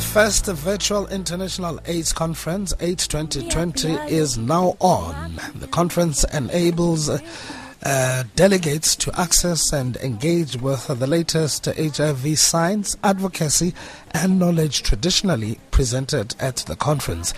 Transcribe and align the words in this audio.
first 0.00 0.46
virtual 0.46 1.06
international 1.08 1.78
AIDS 1.86 2.12
conference, 2.12 2.72
AIDS 2.80 3.06
2020, 3.06 3.92
is 4.12 4.38
now 4.38 4.76
on. 4.80 5.40
The 5.56 5.66
conference 5.68 6.24
enables 6.32 7.10
uh, 7.82 8.24
delegates 8.36 8.94
to 8.96 9.20
access 9.20 9.72
and 9.72 9.96
engage 9.98 10.56
with 10.56 10.86
the 10.86 11.06
latest 11.06 11.66
HIV 11.66 12.38
science, 12.38 12.96
advocacy, 13.02 13.74
and 14.12 14.38
knowledge 14.38 14.82
traditionally 14.82 15.58
presented 15.70 16.34
at 16.38 16.56
the 16.56 16.76
conference. 16.76 17.32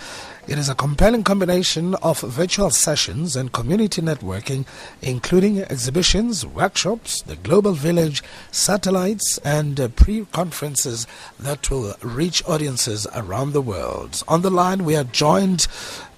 It 0.45 0.57
is 0.57 0.67
a 0.67 0.75
compelling 0.75 1.23
combination 1.23 1.95
of 1.95 2.19
virtual 2.19 2.69
sessions 2.69 3.37
and 3.37 3.53
community 3.53 4.01
networking, 4.01 4.65
including 5.01 5.61
exhibitions, 5.61 6.45
workshops, 6.45 7.21
the 7.21 7.37
global 7.37 7.71
village, 7.71 8.21
satellites, 8.51 9.37
and 9.45 9.95
pre 9.95 10.25
conferences 10.33 11.07
that 11.39 11.71
will 11.71 11.95
reach 12.01 12.43
audiences 12.45 13.07
around 13.15 13.53
the 13.53 13.61
world. 13.61 14.21
On 14.27 14.41
the 14.41 14.51
line, 14.51 14.83
we 14.83 14.97
are 14.97 15.05
joined 15.05 15.67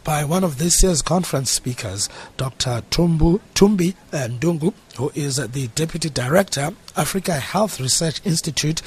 by 0.06 0.24
one 0.24 0.44
of 0.44 0.60
this 0.60 0.84
year's 0.84 1.02
conference 1.02 1.50
speakers, 1.50 2.08
Dr. 2.38 2.84
Tumbu, 2.92 3.42
Thumbi 3.56 3.96
Ndung'u, 4.12 4.72
who 4.98 5.12
is 5.16 5.38
the 5.38 5.68
Deputy 5.70 6.10
Director, 6.10 6.72
Africa 6.96 7.34
Health 7.34 7.80
Research 7.82 8.22
Institute 8.24 8.82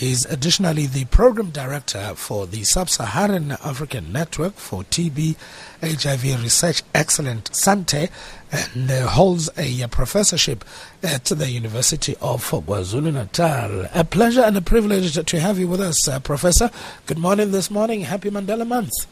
is 0.00 0.26
additionally 0.26 0.86
the 0.86 1.04
program 1.06 1.50
director 1.50 2.12
for 2.16 2.46
the 2.46 2.64
Sub 2.64 2.90
Saharan 2.90 3.52
African 3.52 4.12
Network 4.12 4.54
for 4.54 4.82
TB 4.82 5.36
HIV 5.80 6.42
Research 6.42 6.82
Excellent 6.94 7.54
SANTHE 7.54 8.10
and 8.50 8.90
uh, 8.90 9.06
holds 9.06 9.48
a 9.56 9.86
professorship 9.86 10.64
at 11.02 11.24
the 11.26 11.48
University 11.48 12.16
of 12.20 12.44
KwaZulu 12.44 13.14
Natal. 13.14 13.86
A 13.94 14.04
pleasure 14.04 14.42
and 14.42 14.56
a 14.56 14.60
privilege 14.60 15.14
to 15.14 15.40
have 15.40 15.58
you 15.58 15.68
with 15.68 15.80
us, 15.80 16.08
uh, 16.08 16.18
Professor. 16.18 16.70
Good 17.06 17.18
morning 17.18 17.52
this 17.52 17.70
morning. 17.70 18.02
Happy 18.02 18.30
Mandela 18.30 18.66
Month. 18.66 19.06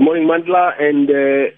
Good 0.00 0.06
morning, 0.06 0.28
Mandla, 0.28 0.80
and 0.80 1.10
uh, 1.10 1.54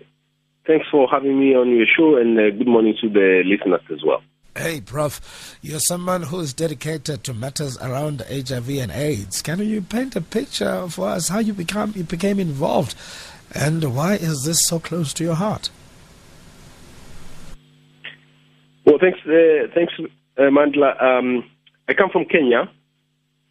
thanks 0.67 0.87
for 0.91 1.07
having 1.09 1.39
me 1.39 1.55
on 1.55 1.71
your 1.71 1.87
show, 1.87 2.17
and 2.17 2.37
uh, 2.37 2.51
good 2.51 2.67
morning 2.67 2.97
to 3.01 3.09
the 3.09 3.45
listeners 3.47 3.83
as 3.89 4.03
well. 4.05 4.21
Hey, 4.57 4.81
Prof, 4.81 5.57
you're 5.63 5.79
someone 5.79 6.25
who 6.25 6.41
is 6.41 6.53
dedicated 6.53 7.23
to 7.23 7.35
matters 7.35 7.79
around 7.79 8.23
HIV 8.29 8.69
and 8.69 8.91
AIDS. 8.91 9.43
Can 9.43 9.61
you 9.61 9.81
paint 9.81 10.17
a 10.17 10.21
picture 10.21 10.89
for 10.89 11.11
us 11.11 11.29
how 11.29 11.39
you 11.39 11.53
become 11.53 11.93
you 11.95 12.03
became 12.03 12.41
involved, 12.41 12.97
and 13.55 13.95
why 13.95 14.15
is 14.15 14.43
this 14.45 14.67
so 14.67 14.81
close 14.81 15.15
to 15.15 15.23
your 15.23 15.37
heart? 15.37 15.71
Well, 18.85 18.99
thanks, 19.01 19.21
uh, 19.25 19.73
thanks, 19.73 19.93
uh, 20.37 20.51
Mandla. 20.51 21.01
Um, 21.01 21.49
I 21.89 21.95
come 21.95 22.11
from 22.11 22.25
Kenya 22.25 22.69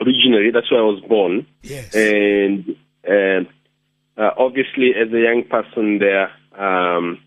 originally. 0.02 0.52
That's 0.52 0.70
where 0.70 0.82
I 0.82 0.84
was 0.84 1.02
born. 1.08 1.48
Yes. 1.62 1.96
And 1.96 2.76
obviously, 4.52 4.92
as 5.02 5.12
a 5.14 5.20
young 5.20 5.44
person 5.50 6.00
there, 6.00 6.30
um, 6.58 7.20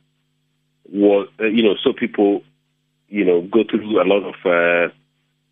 was 0.92 1.28
uh, 1.41 1.47
you 1.47 1.62
know, 1.62 1.75
so 1.83 1.92
people 1.92 2.42
you 3.14 3.25
know, 3.25 3.42
go 3.42 3.62
through 3.70 4.03
a 4.03 4.06
lot 4.06 4.25
of 4.25 4.34
uh, 4.44 4.92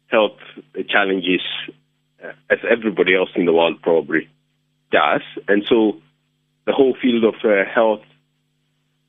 health 0.09 0.39
challenges, 0.89 1.43
uh, 2.23 2.33
as 2.51 2.59
everybody 2.69 3.15
else 3.15 3.31
in 3.37 3.45
the 3.47 3.53
world 3.53 3.81
probably 3.83 4.29
does. 4.91 5.23
And 5.47 5.63
so 5.69 6.01
the 6.67 6.73
whole 6.73 6.97
field 7.01 7.25
of 7.25 7.35
uh, 7.45 7.65
health 7.73 8.03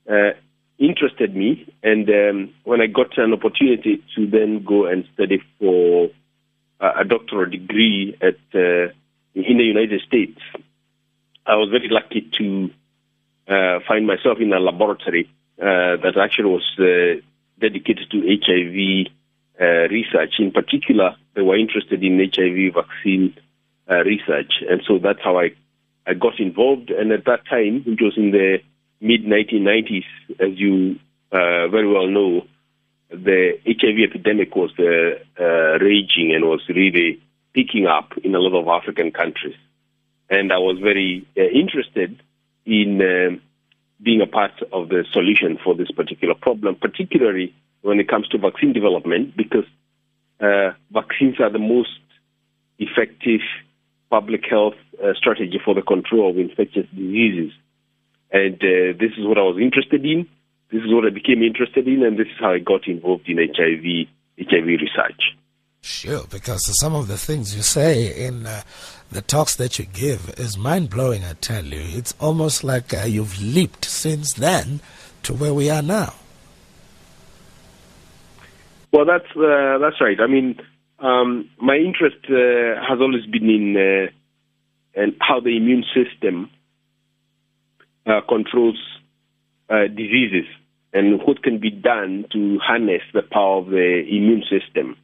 uh, 0.08 0.38
interested 0.78 1.34
me. 1.34 1.66
And 1.82 2.08
um, 2.08 2.54
when 2.62 2.80
I 2.80 2.86
got 2.86 3.18
an 3.18 3.32
opportunity 3.32 4.04
to 4.14 4.26
then 4.26 4.62
go 4.64 4.86
and 4.86 5.04
study 5.14 5.42
for 5.58 6.10
a 6.80 7.04
doctoral 7.04 7.50
degree 7.50 8.16
at 8.20 8.36
uh, 8.54 8.92
in 9.34 9.58
the 9.58 9.64
United 9.64 10.00
States, 10.06 10.38
I 11.46 11.56
was 11.56 11.68
very 11.70 11.88
lucky 11.88 12.22
to 12.38 12.70
uh, 13.46 13.80
find 13.86 14.06
myself 14.06 14.38
in 14.40 14.52
a 14.52 14.58
laboratory 14.58 15.28
uh, 15.60 16.00
that 16.02 16.14
actually 16.16 16.50
was 16.50 16.64
uh, 16.78 17.20
dedicated 17.60 18.10
to 18.10 18.38
HIV 18.42 19.12
uh, 19.60 19.88
research. 19.88 20.34
In 20.38 20.52
particular, 20.52 21.16
they 21.34 21.42
were 21.42 21.58
interested 21.58 22.02
in 22.02 22.18
HIV 22.18 22.74
vaccine 22.74 23.36
uh, 23.90 24.02
research, 24.04 24.62
and 24.68 24.82
so 24.86 24.98
that's 24.98 25.20
how 25.22 25.38
I 25.38 25.50
I 26.06 26.14
got 26.14 26.40
involved. 26.40 26.90
And 26.90 27.12
at 27.12 27.24
that 27.26 27.46
time, 27.46 27.82
which 27.84 28.00
was 28.00 28.16
in 28.16 28.30
the 28.30 28.58
mid 29.00 29.24
1990s, 29.24 30.04
as 30.40 30.58
you 30.58 30.98
uh, 31.30 31.68
very 31.68 31.88
well 31.88 32.08
know, 32.08 32.46
the 33.10 33.58
HIV 33.66 34.10
epidemic 34.10 34.56
was 34.56 34.72
raging 34.78 36.34
and 36.34 36.44
was 36.44 36.62
really 36.68 37.22
picking 37.52 37.86
up 37.86 38.12
in 38.24 38.34
a 38.34 38.38
lot 38.38 38.58
of 38.58 38.66
African 38.66 39.12
countries. 39.12 39.56
And 40.30 40.52
I 40.52 40.58
was 40.58 40.78
very 40.78 41.26
uh, 41.36 41.42
interested 41.42 42.20
in 42.64 43.00
um, 43.00 43.40
being 44.02 44.20
a 44.20 44.26
part 44.26 44.52
of 44.72 44.88
the 44.88 45.04
solution 45.12 45.58
for 45.62 45.74
this 45.74 45.90
particular 45.90 46.34
problem, 46.34 46.76
particularly 46.76 47.54
when 47.82 48.00
it 48.00 48.08
comes 48.08 48.28
to 48.28 48.38
vaccine 48.38 48.72
development, 48.72 49.36
because 49.36 49.66
uh, 50.40 50.72
vaccines 50.90 51.38
are 51.40 51.50
the 51.50 51.58
most 51.58 52.00
effective 52.78 53.40
public 54.10 54.44
health 54.48 54.74
uh, 55.02 55.12
strategy 55.14 55.60
for 55.64 55.74
the 55.74 55.82
control 55.82 56.30
of 56.30 56.38
infectious 56.38 56.86
diseases. 56.94 57.52
And 58.32 58.54
uh, 58.54 58.98
this 58.98 59.12
is 59.18 59.26
what 59.26 59.38
I 59.38 59.42
was 59.42 59.58
interested 59.60 60.04
in. 60.04 60.26
This 60.72 60.82
is 60.82 60.92
what 60.92 61.06
I 61.06 61.10
became 61.10 61.42
interested 61.42 61.86
in, 61.86 62.02
and 62.02 62.18
this 62.18 62.26
is 62.26 62.38
how 62.40 62.52
I 62.52 62.58
got 62.58 62.88
involved 62.88 63.28
in 63.28 63.38
HIV 63.38 64.08
HIV 64.38 64.66
research. 64.66 65.22
Sure, 65.82 66.24
because 66.30 66.62
some 66.80 66.94
of 66.94 67.08
the 67.08 67.18
things 67.18 67.54
you 67.54 67.62
say 67.62 68.26
in 68.26 68.46
uh, 68.46 68.62
the 69.14 69.22
talks 69.22 69.54
that 69.54 69.78
you 69.78 69.84
give 69.84 70.34
is 70.36 70.58
mind 70.58 70.90
blowing, 70.90 71.22
I 71.24 71.34
tell 71.34 71.64
you. 71.64 71.80
It's 71.96 72.14
almost 72.18 72.64
like 72.64 72.92
uh, 72.92 73.04
you've 73.04 73.40
leaped 73.40 73.84
since 73.84 74.32
then 74.32 74.80
to 75.22 75.32
where 75.32 75.54
we 75.54 75.70
are 75.70 75.82
now. 75.82 76.14
Well, 78.92 79.04
that's 79.06 79.30
uh, 79.36 79.78
that's 79.78 80.00
right. 80.00 80.18
I 80.20 80.26
mean, 80.26 80.60
um, 80.98 81.48
my 81.60 81.76
interest 81.76 82.16
uh, 82.24 82.82
has 82.88 82.98
always 83.00 83.24
been 83.26 83.48
in 83.48 83.76
uh, 83.76 85.00
and 85.00 85.14
how 85.20 85.38
the 85.38 85.56
immune 85.56 85.84
system 85.94 86.50
uh, 88.06 88.20
controls 88.28 88.78
diseases 89.68 90.46
and 90.92 91.20
what 91.22 91.42
can 91.42 91.58
be 91.58 91.70
done 91.70 92.26
to 92.32 92.58
harness 92.58 93.02
the 93.12 93.22
power 93.22 93.58
of 93.58 93.66
the 93.66 94.04
immune 94.08 94.44
system. 94.48 94.96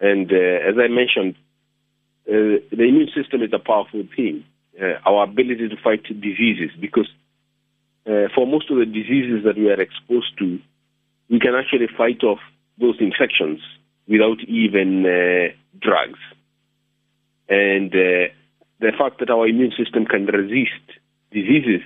And 0.00 0.30
uh, 0.30 0.68
as 0.68 0.74
I 0.78 0.88
mentioned, 0.88 1.36
uh, 2.28 2.58
the 2.70 2.82
immune 2.82 3.08
system 3.14 3.42
is 3.42 3.52
a 3.52 3.58
powerful 3.58 4.02
thing. 4.16 4.44
Uh, 4.80 4.98
our 5.06 5.24
ability 5.24 5.68
to 5.68 5.76
fight 5.82 6.02
diseases, 6.02 6.70
because 6.80 7.08
uh, 8.06 8.28
for 8.34 8.46
most 8.46 8.70
of 8.70 8.78
the 8.78 8.84
diseases 8.84 9.44
that 9.44 9.56
we 9.56 9.70
are 9.70 9.80
exposed 9.80 10.36
to, 10.38 10.58
we 11.30 11.38
can 11.38 11.54
actually 11.54 11.86
fight 11.96 12.22
off 12.24 12.40
those 12.78 12.96
infections 13.00 13.60
without 14.08 14.40
even 14.46 15.06
uh, 15.06 15.54
drugs. 15.80 16.18
And 17.48 17.92
uh, 17.94 18.34
the 18.80 18.92
fact 18.98 19.20
that 19.20 19.30
our 19.30 19.46
immune 19.46 19.72
system 19.76 20.04
can 20.04 20.26
resist 20.26 20.98
diseases 21.32 21.82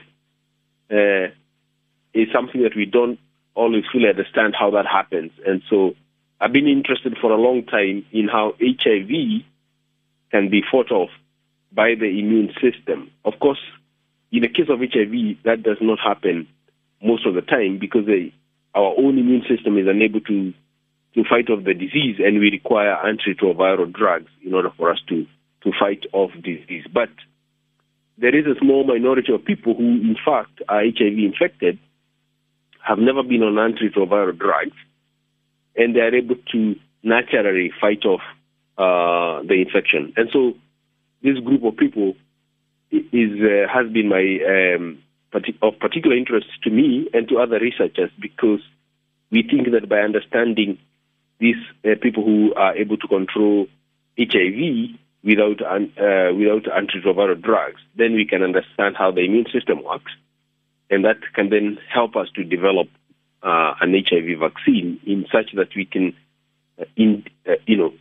is 2.12 2.29
something 2.33 2.62
that 2.62 2.75
we 2.75 2.87
don't 2.87 3.21
always 3.55 3.84
fully 3.93 4.09
understand 4.09 4.55
how 4.59 4.71
that 4.71 4.87
happens. 4.87 5.31
And 5.47 5.62
so 5.71 5.95
I've 6.41 6.53
been 6.53 6.67
interested 6.67 7.17
for 7.21 7.31
a 7.31 7.41
long 7.41 7.65
time 7.67 8.05
in 8.11 8.27
how 8.27 8.55
HIV 8.61 9.45
can 10.31 10.49
be 10.51 10.63
fought 10.71 10.91
off 10.91 11.11
by 11.73 11.95
the 11.99 12.07
immune 12.07 12.53
system. 12.61 13.11
Of 13.25 13.35
course, 13.41 13.61
in 14.33 14.43
the 14.43 14.49
case 14.49 14.69
of 14.69 14.81
HIV, 14.81 15.45
that 15.45 15.63
does 15.63 15.79
not 15.81 15.99
happen 15.99 16.49
most 17.03 17.27
of 17.27 17.35
the 17.35 17.43
time 17.43 17.79
because 17.79 18.07
the, 18.07 18.31
our 18.75 18.95
own 18.99 19.19
immune 19.19 19.45
system 19.49 19.79
is 19.79 19.87
unable 19.89 20.21
to, 20.21 20.53
to 21.15 21.25
fight 21.29 21.51
off 21.51 21.65
the 21.65 21.75
disease, 21.75 22.17
and 22.19 22.39
we 22.39 22.51
require 22.51 22.97
antiretroviral 23.05 23.93
drugs 23.93 24.31
in 24.45 24.55
order 24.55 24.71
for 24.77 24.91
us 24.91 24.99
to, 25.09 25.27
to 25.63 25.73
fight 25.79 26.05
off 26.13 26.31
disease. 26.35 26.85
But 26.93 27.11
there 28.19 28.37
is 28.37 28.47
a 28.47 28.59
small 28.61 28.85
minority 28.85 29.33
of 29.33 29.44
people 29.44 29.75
who, 29.75 29.83
in 29.83 30.17
fact, 30.25 30.62
are 30.69 30.83
HIV 30.83 31.19
infected, 31.19 31.79
have 32.87 32.99
never 32.99 33.23
been 33.23 33.43
on 33.43 33.55
antiretroviral 33.55 34.38
drugs, 34.38 34.76
and 35.76 35.94
they 35.94 36.00
are 36.00 36.15
able 36.15 36.37
to 36.53 36.76
naturally 37.03 37.73
fight 37.81 38.05
off 38.05 38.21
uh, 38.81 39.43
the 39.43 39.62
infection. 39.67 40.12
And 40.17 40.31
so 40.32 40.55
this 41.23 41.38
group 41.38 41.62
of 41.65 41.77
people 41.77 42.15
is 42.91 43.31
uh, 43.41 43.69
has 43.73 43.93
been 43.93 44.09
my 44.09 44.25
um, 44.49 44.99
of 45.62 45.79
particular 45.79 46.17
interest 46.17 46.47
to 46.65 46.71
me 46.71 47.09
and 47.12 47.29
to 47.29 47.38
other 47.38 47.59
researchers 47.59 48.11
because 48.21 48.61
we 49.31 49.43
think 49.43 49.71
that 49.71 49.88
by 49.88 49.99
understanding 49.99 50.79
these 51.38 51.61
uh, 51.85 51.91
people 52.00 52.25
who 52.25 52.55
are 52.55 52.77
able 52.77 52.97
to 52.97 53.06
control 53.06 53.67
HIV 54.19 54.97
without 55.23 55.61
uh, 55.62 56.35
without 56.35 56.65
antiretroviral 56.65 57.41
drugs, 57.41 57.81
then 57.97 58.15
we 58.15 58.25
can 58.25 58.43
understand 58.43 58.97
how 58.97 59.11
the 59.11 59.21
immune 59.21 59.47
system 59.53 59.85
works, 59.85 60.12
and 60.91 61.05
that 61.05 61.19
can 61.35 61.50
then 61.50 61.79
help 61.93 62.17
us 62.17 62.29
to 62.35 62.44
develop 62.44 62.88
uh, 63.43 63.75
an 63.81 63.94
HIV 63.94 64.38
vaccine 64.38 65.00
in 65.06 65.26
such 65.33 65.53
that 65.55 65.69
we 65.76 65.85
can, 65.85 66.15
uh, 66.81 66.85
in, 66.97 67.25
uh, 67.49 67.53
you 67.67 67.76
know, 67.76 67.93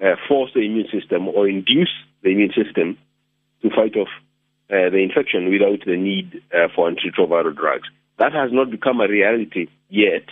uh, 0.00 0.16
force 0.28 0.50
the 0.54 0.60
immune 0.60 0.88
system 0.92 1.28
or 1.28 1.48
induce 1.48 1.92
the 2.22 2.30
immune 2.30 2.52
system 2.52 2.98
to 3.62 3.70
fight 3.70 3.96
off 3.96 4.08
uh, 4.68 4.90
the 4.90 4.98
infection 4.98 5.50
without 5.50 5.84
the 5.86 5.96
need 5.96 6.42
uh, 6.52 6.68
for 6.74 6.90
antiretroviral 6.90 7.54
drugs. 7.54 7.88
That 8.18 8.32
has 8.32 8.50
not 8.52 8.70
become 8.70 9.00
a 9.00 9.08
reality 9.08 9.68
yet, 9.88 10.26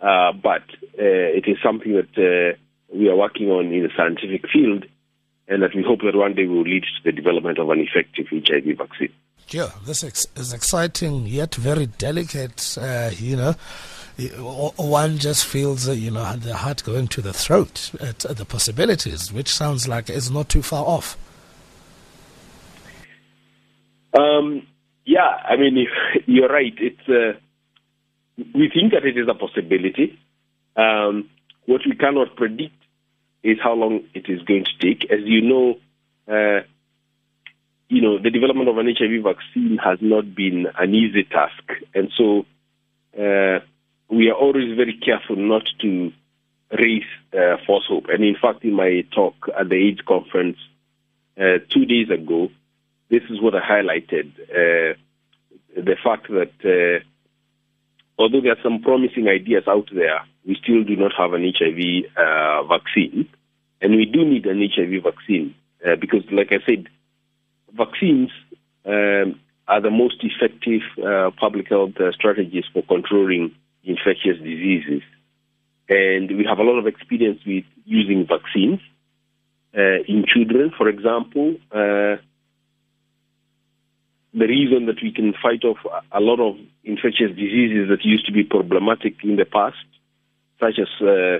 uh, 0.00 0.32
but 0.32 0.62
uh, 0.98 1.38
it 1.38 1.44
is 1.46 1.56
something 1.62 1.92
that 1.92 2.10
uh, 2.18 2.56
we 2.92 3.08
are 3.08 3.16
working 3.16 3.48
on 3.50 3.66
in 3.72 3.82
the 3.82 3.90
scientific 3.96 4.50
field, 4.50 4.84
and 5.46 5.62
that 5.62 5.74
we 5.74 5.82
hope 5.82 6.00
that 6.00 6.16
one 6.16 6.34
day 6.34 6.46
will 6.46 6.62
lead 6.62 6.82
to 6.82 7.02
the 7.04 7.12
development 7.12 7.58
of 7.58 7.70
an 7.70 7.80
effective 7.80 8.26
HIV 8.30 8.78
vaccine. 8.78 9.12
Yeah, 9.48 9.70
this 9.84 10.02
is 10.02 10.52
exciting 10.52 11.26
yet 11.26 11.54
very 11.54 11.86
delicate. 11.86 12.78
You 13.18 13.36
know, 13.36 13.54
one 14.28 15.18
just 15.18 15.46
feels, 15.46 15.88
you 15.88 16.10
know, 16.10 16.36
the 16.36 16.56
heart 16.56 16.82
going 16.84 17.08
to 17.08 17.22
the 17.22 17.32
throat 17.32 17.90
at 18.00 18.20
the 18.20 18.44
possibilities, 18.44 19.32
which 19.32 19.48
sounds 19.48 19.88
like 19.88 20.08
it's 20.10 20.30
not 20.30 20.48
too 20.48 20.62
far 20.62 20.84
off. 20.84 21.16
Um, 24.18 24.66
yeah, 25.04 25.28
I 25.48 25.56
mean, 25.56 25.86
you're 26.26 26.48
right. 26.48 26.74
It's 26.78 27.08
uh, 27.08 27.38
we 28.54 28.70
think 28.72 28.92
that 28.92 29.04
it 29.04 29.16
is 29.16 29.28
a 29.28 29.34
possibility. 29.34 30.18
Um, 30.76 31.28
what 31.66 31.82
we 31.86 31.96
cannot 31.96 32.36
predict 32.36 32.74
is 33.42 33.58
how 33.62 33.74
long 33.74 34.04
it 34.14 34.28
is 34.28 34.42
going 34.42 34.64
to 34.64 34.86
take. 34.86 35.10
As 35.10 35.20
you 35.24 35.42
know, 35.42 35.78
uh, 36.28 36.62
you 37.88 38.02
know, 38.02 38.18
the 38.18 38.30
development 38.30 38.68
of 38.68 38.78
an 38.78 38.86
HIV 38.86 39.22
vaccine 39.22 39.78
has 39.82 39.98
not 40.00 40.34
been 40.34 40.66
an 40.78 40.94
easy 40.94 41.24
task, 41.24 41.62
and 41.94 42.10
so 42.16 42.46
uh, 43.18 43.60
we 44.10 44.28
are 44.28 44.34
always 44.34 44.76
very 44.76 44.98
careful 44.98 45.36
not 45.36 45.62
to 45.80 46.12
raise 46.72 47.04
uh, 47.32 47.56
false 47.66 47.84
hope. 47.88 48.06
And 48.08 48.24
in 48.24 48.36
fact, 48.40 48.64
in 48.64 48.72
my 48.72 49.04
talk 49.14 49.34
at 49.58 49.68
the 49.68 49.76
AIDS 49.76 50.00
conference 50.06 50.58
uh, 51.40 51.58
two 51.70 51.84
days 51.86 52.10
ago, 52.10 52.50
this 53.08 53.22
is 53.30 53.40
what 53.40 53.54
I 53.54 53.60
highlighted 53.60 54.32
uh, 54.50 54.96
the 55.76 55.96
fact 56.02 56.28
that 56.28 56.52
uh, 56.64 57.04
although 58.18 58.40
there 58.40 58.52
are 58.52 58.62
some 58.62 58.82
promising 58.82 59.28
ideas 59.28 59.64
out 59.68 59.88
there, 59.94 60.20
we 60.44 60.56
still 60.56 60.82
do 60.84 60.96
not 60.96 61.12
have 61.16 61.32
an 61.32 61.42
HIV 61.42 62.10
uh, 62.16 62.64
vaccine. 62.64 63.28
And 63.80 63.96
we 63.96 64.04
do 64.04 64.24
need 64.24 64.46
an 64.46 64.60
HIV 64.60 65.04
vaccine 65.04 65.54
uh, 65.86 65.96
because, 65.96 66.22
like 66.30 66.52
I 66.52 66.58
said, 66.66 66.88
vaccines 67.72 68.30
um, 68.84 69.40
are 69.68 69.80
the 69.80 69.90
most 69.90 70.22
effective 70.22 70.82
public 71.38 71.68
health 71.68 71.94
strategies 72.12 72.64
for 72.72 72.82
controlling 72.82 73.54
infectious 73.84 74.38
diseases. 74.38 75.02
And 75.88 76.36
we 76.36 76.44
have 76.48 76.58
a 76.58 76.62
lot 76.62 76.78
of 76.78 76.86
experience 76.86 77.40
with 77.46 77.64
using 77.84 78.26
vaccines. 78.26 78.80
Uh, 79.76 80.02
in 80.08 80.24
children, 80.26 80.72
for 80.76 80.88
example, 80.88 81.56
uh, 81.72 82.16
the 84.32 84.46
reason 84.46 84.86
that 84.86 84.96
we 85.02 85.12
can 85.12 85.34
fight 85.42 85.64
off 85.64 85.78
a 86.12 86.20
lot 86.20 86.40
of 86.40 86.56
infectious 86.84 87.30
diseases 87.30 87.88
that 87.88 88.04
used 88.04 88.26
to 88.26 88.32
be 88.32 88.44
problematic 88.44 89.14
in 89.24 89.36
the 89.36 89.44
past, 89.44 89.76
such 90.60 90.78
as 90.78 90.88
uh, 91.00 91.38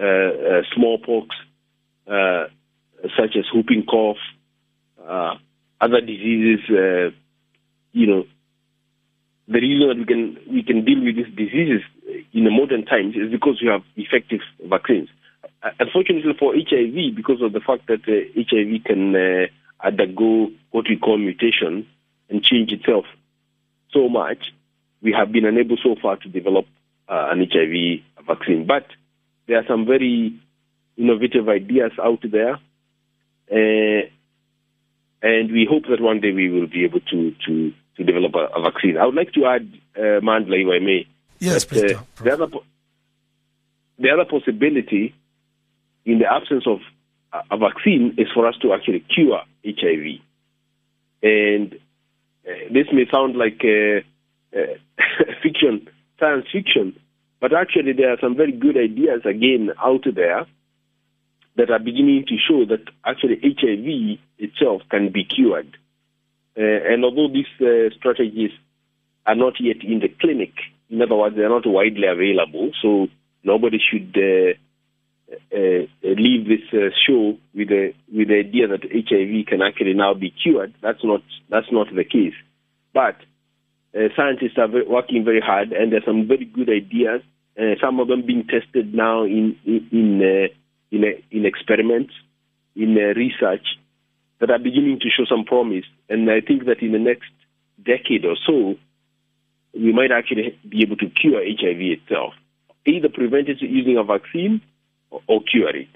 uh, 0.00 0.04
uh, 0.04 0.62
smallpox, 0.74 1.36
uh, 2.06 2.44
such 3.16 3.36
as 3.36 3.44
whooping 3.52 3.84
cough, 3.84 4.16
other 5.80 6.00
diseases, 6.00 6.60
you 7.92 8.06
know, 8.06 8.24
the 9.50 9.60
reason 9.60 9.88
that 9.88 9.98
we 9.98 10.04
can 10.06 10.38
we 10.48 10.62
can 10.62 10.84
deal 10.84 11.02
with 11.04 11.16
these 11.16 11.34
diseases 11.36 11.82
in 12.32 12.44
the 12.44 12.50
modern 12.50 12.84
times 12.86 13.14
is 13.16 13.30
because 13.30 13.60
we 13.60 13.68
have 13.68 13.82
effective 13.96 14.40
vaccines. 14.64 15.08
Unfortunately 15.78 16.32
for 16.38 16.54
HIV, 16.54 17.14
because 17.14 17.42
of 17.42 17.52
the 17.52 17.60
fact 17.60 17.86
that 17.88 18.00
HIV 18.06 18.84
can 18.84 19.48
undergo 19.82 20.50
what 20.70 20.86
we 20.88 20.96
call 20.96 21.18
mutation, 21.18 21.86
and 22.30 22.42
change 22.42 22.72
itself 22.72 23.04
so 23.92 24.08
much, 24.08 24.52
we 25.02 25.12
have 25.12 25.32
been 25.32 25.44
unable 25.44 25.76
so 25.82 25.96
far 26.00 26.16
to 26.16 26.28
develop 26.28 26.66
uh, 27.08 27.28
an 27.30 27.40
HIV 27.40 28.26
vaccine. 28.26 28.66
But 28.66 28.86
there 29.46 29.58
are 29.58 29.66
some 29.66 29.84
very 29.84 30.38
innovative 30.96 31.48
ideas 31.48 31.92
out 32.02 32.20
there, 32.22 32.54
uh, 33.52 34.06
and 35.22 35.52
we 35.52 35.66
hope 35.68 35.84
that 35.90 36.00
one 36.00 36.20
day 36.20 36.32
we 36.32 36.48
will 36.48 36.68
be 36.68 36.84
able 36.84 37.00
to 37.00 37.34
to, 37.46 37.72
to 38.00 38.04
develop 38.04 38.34
a, 38.34 38.58
a 38.58 38.62
vaccine. 38.62 38.96
I 38.96 39.04
would 39.04 39.14
like 39.14 39.32
to 39.34 39.44
add, 39.46 39.68
uh, 39.96 40.20
Mandla, 40.24 40.56
if 40.56 40.68
I 40.68 40.84
may. 40.84 41.06
Yes, 41.38 41.64
that, 41.64 41.68
please. 41.68 41.94
Uh, 41.94 42.24
the, 42.24 42.32
other, 42.32 42.46
the 43.98 44.10
other 44.10 44.24
possibility, 44.24 45.14
in 46.06 46.18
the 46.18 46.32
absence 46.32 46.64
of 46.66 46.80
a 47.50 47.58
vaccine, 47.58 48.14
is 48.16 48.28
for 48.32 48.46
us 48.46 48.56
to 48.62 48.72
actually 48.72 49.00
cure 49.00 49.42
HIV. 49.64 50.20
And 51.22 51.78
this 52.72 52.86
may 52.92 53.06
sound 53.10 53.36
like 53.36 53.62
uh, 53.64 54.00
uh, 54.58 54.74
fiction, 55.42 55.86
science 56.18 56.46
fiction, 56.50 56.98
but 57.40 57.52
actually 57.52 57.92
there 57.92 58.12
are 58.12 58.18
some 58.20 58.36
very 58.36 58.52
good 58.52 58.76
ideas 58.76 59.20
again 59.26 59.70
out 59.82 60.04
there 60.14 60.46
that 61.56 61.70
are 61.70 61.78
beginning 61.78 62.24
to 62.28 62.36
show 62.38 62.64
that 62.64 62.84
actually 63.04 63.38
HIV 63.42 64.18
itself 64.38 64.82
can 64.90 65.10
be 65.12 65.24
cured. 65.24 65.76
Uh, 66.56 66.92
and 66.92 67.04
although 67.04 67.28
these 67.32 67.46
uh, 67.60 67.94
strategies 67.96 68.50
are 69.26 69.36
not 69.36 69.54
yet 69.60 69.82
in 69.82 70.00
the 70.00 70.08
clinic, 70.20 70.52
in 70.88 71.00
other 71.00 71.14
words, 71.14 71.36
they 71.36 71.42
are 71.42 71.48
not 71.48 71.66
widely 71.66 72.06
available, 72.06 72.72
so 72.82 73.06
nobody 73.44 73.78
should 73.78 74.16
uh, 74.16 74.52
leave 76.02 76.48
this 76.48 76.92
show 77.06 77.36
with 77.54 77.68
the 77.68 77.94
with 78.12 78.28
the 78.28 78.38
idea 78.38 78.66
that 78.66 78.82
HIV 78.82 79.46
can 79.46 79.62
actually 79.62 79.94
now 79.94 80.14
be 80.14 80.32
cured. 80.42 80.74
That's 80.82 81.04
not 81.04 81.22
that's 81.48 81.70
not 81.70 81.86
the 81.94 82.04
case. 82.04 82.34
But 82.92 83.16
uh, 83.94 84.08
scientists 84.16 84.58
are 84.58 84.68
working 84.88 85.24
very 85.24 85.40
hard, 85.40 85.72
and 85.72 85.92
there's 85.92 86.04
some 86.04 86.26
very 86.26 86.44
good 86.44 86.68
ideas. 86.68 87.22
Uh, 87.58 87.74
some 87.80 88.00
of 88.00 88.08
them 88.08 88.26
being 88.26 88.46
tested 88.46 88.94
now 88.94 89.24
in 89.24 89.56
in 89.64 89.88
in, 89.92 90.20
uh, 90.22 90.48
in, 90.90 91.04
in, 91.30 91.46
experiments, 91.46 92.12
in 92.74 92.94
research 92.94 93.66
that 94.40 94.50
are 94.50 94.58
beginning 94.58 94.98
to 95.00 95.08
show 95.10 95.24
some 95.24 95.44
promise. 95.44 95.84
And 96.08 96.30
I 96.30 96.40
think 96.40 96.64
that 96.64 96.80
in 96.80 96.92
the 96.92 96.98
next 96.98 97.30
decade 97.84 98.24
or 98.24 98.36
so, 98.46 98.76
we 99.72 99.92
might 99.92 100.10
actually 100.10 100.58
be 100.68 100.82
able 100.82 100.96
to 100.96 101.08
cure 101.08 101.42
HIV 101.42 101.80
itself, 101.80 102.34
either 102.86 103.08
prevent 103.08 103.48
it 103.48 103.60
using 103.60 103.96
a 103.96 104.02
vaccine 104.02 104.60
or, 105.10 105.22
or 105.28 105.40
cure 105.42 105.74
it. 105.74 105.88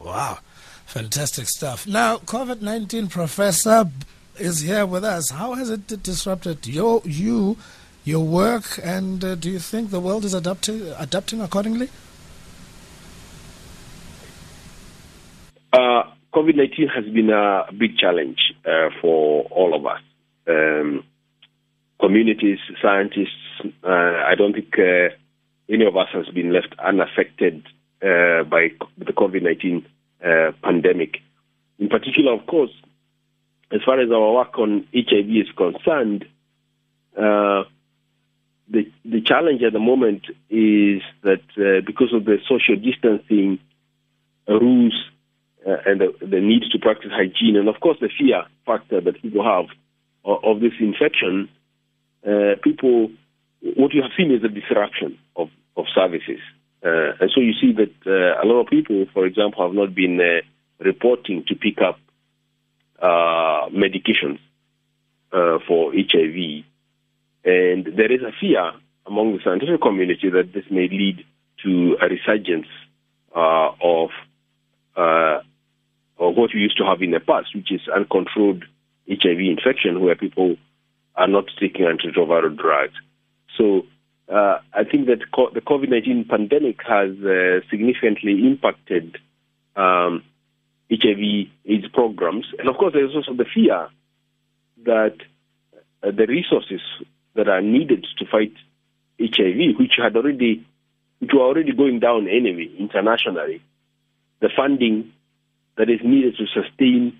Wow, 0.00 0.38
fantastic 0.86 1.48
stuff. 1.48 1.86
Now, 1.86 2.18
COVID 2.18 2.62
19, 2.62 3.08
Professor 3.08 3.90
is 4.38 4.60
here 4.60 4.86
with 4.86 5.04
us. 5.04 5.30
How 5.30 5.54
has 5.54 5.68
it 5.68 6.02
disrupted 6.02 6.66
your 6.66 7.02
you, 7.04 7.56
your 8.04 8.24
work, 8.24 8.78
and 8.82 9.22
uh, 9.24 9.34
do 9.34 9.50
you 9.50 9.58
think 9.58 9.90
the 9.90 10.00
world 10.00 10.24
is 10.24 10.34
adapting 10.34 10.82
adapting 10.96 11.40
accordingly? 11.40 11.90
Uh, 15.72 16.04
COVID 16.34 16.56
nineteen 16.56 16.88
has 16.88 17.04
been 17.06 17.30
a 17.30 17.64
big 17.76 17.96
challenge 17.96 18.38
uh, 18.66 18.90
for 19.00 19.44
all 19.44 19.74
of 19.74 19.86
us, 19.86 20.00
um, 20.46 21.02
communities, 22.00 22.58
scientists. 22.82 23.64
Uh, 23.82 23.88
I 23.88 24.34
don't 24.36 24.52
think 24.52 24.74
uh, 24.78 25.14
any 25.68 25.86
of 25.86 25.96
us 25.96 26.08
has 26.12 26.26
been 26.28 26.52
left 26.52 26.74
unaffected 26.78 27.64
uh, 28.02 28.44
by 28.44 28.68
the 28.98 29.12
COVID 29.12 29.42
nineteen 29.42 29.86
pandemic. 30.62 31.18
In 31.78 31.88
particular, 31.88 32.32
of 32.32 32.46
course, 32.46 32.72
as 33.70 33.80
far 33.84 34.00
as 34.00 34.10
our 34.10 34.34
work 34.34 34.58
on 34.58 34.86
HIV 34.92 35.30
is 35.30 35.50
concerned, 35.56 36.24
uh, 37.16 37.64
the 38.68 38.90
the 39.04 39.22
challenge 39.24 39.62
at 39.62 39.72
the 39.72 39.78
moment 39.78 40.26
is 40.50 41.00
that 41.22 41.42
uh, 41.56 41.80
because 41.86 42.12
of 42.12 42.24
the 42.26 42.38
social 42.48 42.76
distancing 42.76 43.58
rules 44.46 44.94
uh, 45.68 45.76
and 45.86 46.00
the, 46.00 46.14
the, 46.20 46.40
need 46.40 46.62
to 46.72 46.78
practice 46.78 47.10
hygiene, 47.12 47.56
and 47.56 47.68
of 47.68 47.80
course 47.80 47.98
the 48.00 48.08
fear 48.18 48.44
factor 48.64 49.00
that 49.00 49.20
people 49.20 49.44
have 49.44 49.66
of, 50.24 50.42
of 50.44 50.60
this 50.60 50.72
infection, 50.80 51.48
uh, 52.26 52.54
people 52.62 53.10
what 53.76 53.92
you 53.92 54.02
have 54.02 54.12
seen 54.16 54.30
is 54.32 54.42
a 54.44 54.48
disruption 54.48 55.18
of 55.36 55.48
of 55.76 55.84
services, 55.94 56.40
uh, 56.84 57.12
and 57.20 57.30
so 57.34 57.40
you 57.40 57.52
see 57.60 57.72
that 57.72 57.94
uh, 58.06 58.42
a 58.42 58.44
lot 58.46 58.60
of 58.60 58.66
people, 58.68 59.06
for 59.12 59.26
example, 59.26 59.66
have 59.66 59.74
not 59.74 59.94
been 59.94 60.20
reporting 60.78 61.44
to 61.48 61.54
pick 61.54 61.78
up 61.82 61.98
uh, 63.00 63.68
medications 63.70 64.38
uh, 65.32 65.58
for 65.66 65.92
HIV. 65.92 66.64
And 67.44 67.86
there 67.96 68.10
is 68.12 68.22
a 68.22 68.32
fear 68.40 68.72
among 69.06 69.34
the 69.34 69.40
scientific 69.44 69.80
community 69.80 70.30
that 70.30 70.52
this 70.52 70.64
may 70.70 70.88
lead 70.88 71.24
to 71.64 71.96
a 72.00 72.08
resurgence 72.08 72.66
uh, 73.34 73.70
of, 73.82 74.10
uh, 74.96 75.40
of 76.18 76.36
what 76.36 76.50
we 76.54 76.60
used 76.60 76.78
to 76.78 76.84
have 76.84 77.02
in 77.02 77.12
the 77.12 77.20
past, 77.20 77.54
which 77.54 77.72
is 77.72 77.80
uncontrolled 77.94 78.64
HIV 79.08 79.38
infection, 79.40 80.00
where 80.00 80.14
people 80.16 80.56
are 81.14 81.28
not 81.28 81.44
taking 81.60 81.86
antiretroviral 81.86 82.56
drugs. 82.56 82.94
So 83.56 83.86
uh, 84.32 84.58
I 84.72 84.84
think 84.84 85.06
that 85.06 85.20
co- 85.34 85.50
the 85.52 85.60
COVID 85.60 85.88
19 85.90 86.26
pandemic 86.28 86.80
has 86.86 87.10
uh, 87.24 87.60
significantly 87.70 88.46
impacted 88.46 89.16
um, 89.76 90.22
HIV 90.90 91.48
AIDS 91.66 91.88
programs. 91.92 92.46
And 92.58 92.68
of 92.68 92.76
course, 92.76 92.92
there's 92.94 93.14
also 93.14 93.34
the 93.34 93.46
fear 93.52 93.88
that 94.84 95.16
uh, 96.02 96.10
the 96.10 96.26
resources 96.26 96.80
that 97.34 97.48
are 97.48 97.60
needed 97.60 98.06
to 98.18 98.26
fight 98.26 98.52
HIV, 99.20 99.78
which 99.78 99.94
had 99.96 100.16
already, 100.16 100.66
which 101.18 101.30
were 101.32 101.40
already 101.40 101.72
going 101.72 102.00
down 102.00 102.28
anyway 102.28 102.68
internationally, 102.78 103.62
the 104.40 104.50
funding 104.54 105.12
that 105.78 105.88
is 105.88 106.00
needed 106.04 106.36
to 106.36 106.46
sustain 106.46 107.18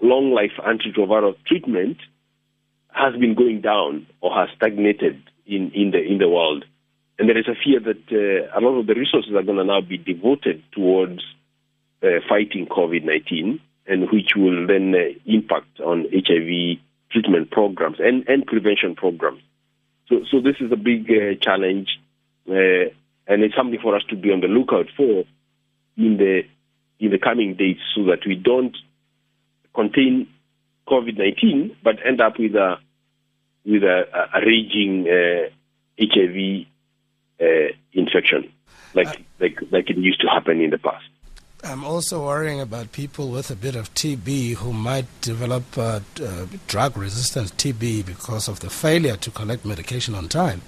long 0.00 0.32
life 0.32 0.52
antiretroviral 0.58 1.34
treatment 1.46 1.98
has 2.92 3.14
been 3.16 3.34
going 3.34 3.60
down 3.60 4.06
or 4.20 4.34
has 4.34 4.48
stagnated 4.56 5.22
in, 5.46 5.70
in 5.72 5.90
the 5.90 6.00
in 6.00 6.18
the 6.18 6.28
world. 6.28 6.64
And 7.18 7.28
there 7.28 7.38
is 7.38 7.46
a 7.46 7.54
fear 7.54 7.80
that 7.80 8.02
uh, 8.10 8.58
a 8.58 8.60
lot 8.60 8.78
of 8.78 8.86
the 8.86 8.94
resources 8.94 9.32
are 9.34 9.42
going 9.42 9.58
to 9.58 9.64
now 9.64 9.80
be 9.80 9.98
devoted 9.98 10.62
towards 10.72 11.20
uh, 12.02 12.20
fighting 12.28 12.66
COVID 12.66 13.04
19, 13.04 13.60
and 13.86 14.10
which 14.10 14.32
will 14.36 14.66
then 14.66 14.94
uh, 14.94 15.18
impact 15.26 15.80
on 15.80 16.06
HIV 16.12 16.78
treatment 17.10 17.50
programs 17.50 17.98
and, 18.00 18.26
and 18.28 18.46
prevention 18.46 18.94
programs. 18.94 19.42
So, 20.08 20.24
so 20.30 20.40
this 20.40 20.56
is 20.60 20.72
a 20.72 20.76
big 20.76 21.10
uh, 21.10 21.34
challenge, 21.40 21.98
uh, 22.48 22.90
and 23.26 23.42
it's 23.42 23.54
something 23.54 23.80
for 23.80 23.94
us 23.94 24.02
to 24.10 24.16
be 24.16 24.32
on 24.32 24.40
the 24.40 24.48
lookout 24.48 24.86
for 24.96 25.24
in 25.96 26.16
the 26.16 26.42
in 27.02 27.10
the 27.10 27.18
coming 27.18 27.54
days, 27.54 27.76
so 27.94 28.04
that 28.04 28.20
we 28.26 28.36
don't 28.36 28.76
contain 29.74 30.28
COVID 30.88 31.18
nineteen, 31.18 31.76
but 31.84 31.96
end 32.06 32.20
up 32.20 32.38
with 32.38 32.54
a 32.54 32.78
with 33.66 33.82
a, 33.82 34.04
a 34.34 34.40
raging 34.40 35.06
HIV 36.00 36.66
uh, 37.40 37.44
uh, 37.44 37.68
infection, 37.92 38.50
like 38.94 39.08
uh, 39.08 39.16
like 39.40 39.58
like 39.70 39.90
it 39.90 39.98
used 39.98 40.20
to 40.22 40.28
happen 40.28 40.60
in 40.60 40.70
the 40.70 40.78
past. 40.78 41.04
I'm 41.64 41.84
also 41.84 42.24
worrying 42.26 42.60
about 42.60 42.90
people 42.90 43.28
with 43.30 43.50
a 43.50 43.54
bit 43.54 43.76
of 43.76 43.92
TB 43.94 44.54
who 44.54 44.72
might 44.72 45.06
develop 45.20 45.78
uh, 45.78 46.00
uh, 46.20 46.46
drug 46.66 46.96
resistant 46.96 47.56
TB 47.56 48.04
because 48.04 48.48
of 48.48 48.58
the 48.60 48.68
failure 48.68 49.16
to 49.16 49.30
collect 49.30 49.64
medication 49.64 50.16
on 50.16 50.28
time. 50.28 50.62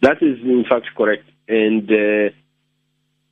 That 0.00 0.22
is, 0.22 0.38
in 0.40 0.64
fact, 0.66 0.86
correct. 0.96 1.28
And, 1.46 1.90
uh, 1.90 2.34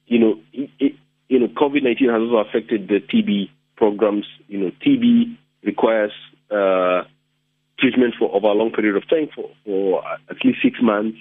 you 0.06 0.18
know, 0.18 0.40
it, 0.52 0.70
it, 0.78 0.92
you 1.28 1.38
know, 1.38 1.48
COVID 1.48 1.82
19 1.82 2.08
has 2.08 2.20
also 2.20 2.48
affected 2.48 2.88
the 2.88 3.00
TB 3.00 3.50
programs. 3.76 4.26
You 4.48 4.58
know, 4.60 4.70
TB 4.84 5.36
requires 5.62 6.12
uh, 6.50 7.02
treatment 7.78 8.14
for 8.18 8.34
over 8.34 8.48
a 8.48 8.52
long 8.52 8.70
period 8.70 8.96
of 8.96 9.08
time, 9.08 9.28
for, 9.34 9.50
for 9.64 10.02
at 10.30 10.36
least 10.44 10.58
six 10.62 10.78
months. 10.82 11.18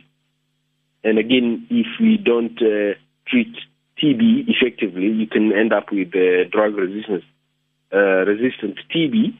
And 1.03 1.17
again, 1.17 1.67
if 1.69 1.87
we 1.99 2.17
don't 2.17 2.57
uh, 2.61 2.95
treat 3.27 3.53
TB 4.01 4.45
effectively, 4.47 5.07
you 5.07 5.27
can 5.27 5.51
end 5.51 5.73
up 5.73 5.91
with 5.91 6.09
uh, 6.15 6.49
drug 6.51 6.75
resistance, 6.75 7.23
uh, 7.93 8.25
resistant 8.25 8.79
TB, 8.93 9.37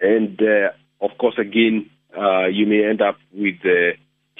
and 0.00 0.40
uh, 0.40 0.70
of 1.00 1.16
course, 1.18 1.36
again, 1.38 1.90
uh, 2.16 2.46
you 2.46 2.66
may 2.66 2.84
end 2.84 3.00
up 3.00 3.16
with 3.32 3.56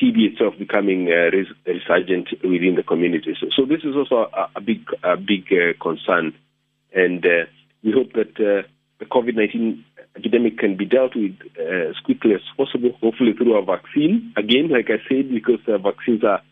TB 0.01 0.33
itself 0.33 0.55
becoming 0.59 1.09
uh, 1.09 1.31
res- 1.33 1.55
resurgent 1.67 2.29
within 2.43 2.75
the 2.77 2.83
community. 2.83 3.37
So, 3.41 3.49
so, 3.57 3.65
this 3.65 3.81
is 3.83 3.97
also 3.97 4.31
a, 4.33 4.51
a 4.57 4.61
big, 4.61 4.87
a 5.03 5.17
big 5.17 5.47
uh, 5.51 5.73
concern, 5.83 6.35
and 6.95 7.25
we 7.83 7.93
hope 7.93 8.13
that 8.13 8.35
the 8.37 9.05
COVID-19 9.05 9.83
epidemic 10.17 10.59
can 10.59 10.77
be 10.77 10.85
dealt 10.85 11.15
with 11.15 11.37
as 11.59 11.97
quickly 12.05 12.35
as 12.35 12.41
possible, 12.57 12.93
hopefully 13.01 13.33
through 13.33 13.57
a 13.57 13.65
vaccine. 13.65 14.33
Again, 14.37 14.69
like 14.71 14.89
I 14.91 14.99
said, 15.09 15.31
because 15.33 15.61
vaccines 15.67 16.25
are 16.25 16.43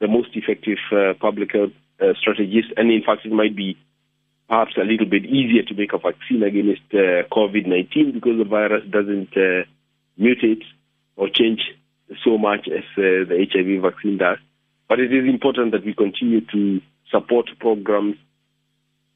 the 0.00 0.08
most 0.08 0.30
effective 0.34 0.78
uh, 0.92 1.14
public 1.20 1.52
health 1.52 1.72
uh, 2.00 2.14
strategies, 2.20 2.64
and 2.76 2.90
in 2.90 3.02
fact, 3.02 3.24
it 3.24 3.32
might 3.32 3.56
be 3.56 3.78
perhaps 4.48 4.76
a 4.76 4.84
little 4.84 5.06
bit 5.06 5.24
easier 5.24 5.62
to 5.62 5.74
make 5.74 5.92
a 5.92 5.98
vaccine 5.98 6.42
against 6.42 6.82
uh, 6.92 7.24
COVID 7.32 7.66
19 7.66 8.12
because 8.12 8.38
the 8.38 8.44
virus 8.44 8.84
doesn't 8.90 9.32
uh, 9.36 9.64
mutate 10.20 10.64
or 11.16 11.28
change 11.28 11.60
so 12.24 12.38
much 12.38 12.68
as 12.68 12.84
uh, 12.96 13.24
the 13.28 13.46
HIV 13.50 13.82
vaccine 13.82 14.18
does. 14.18 14.38
But 14.88 15.00
it 15.00 15.12
is 15.12 15.28
important 15.28 15.72
that 15.72 15.84
we 15.84 15.94
continue 15.94 16.40
to 16.52 16.80
support 17.10 17.46
programs 17.58 18.16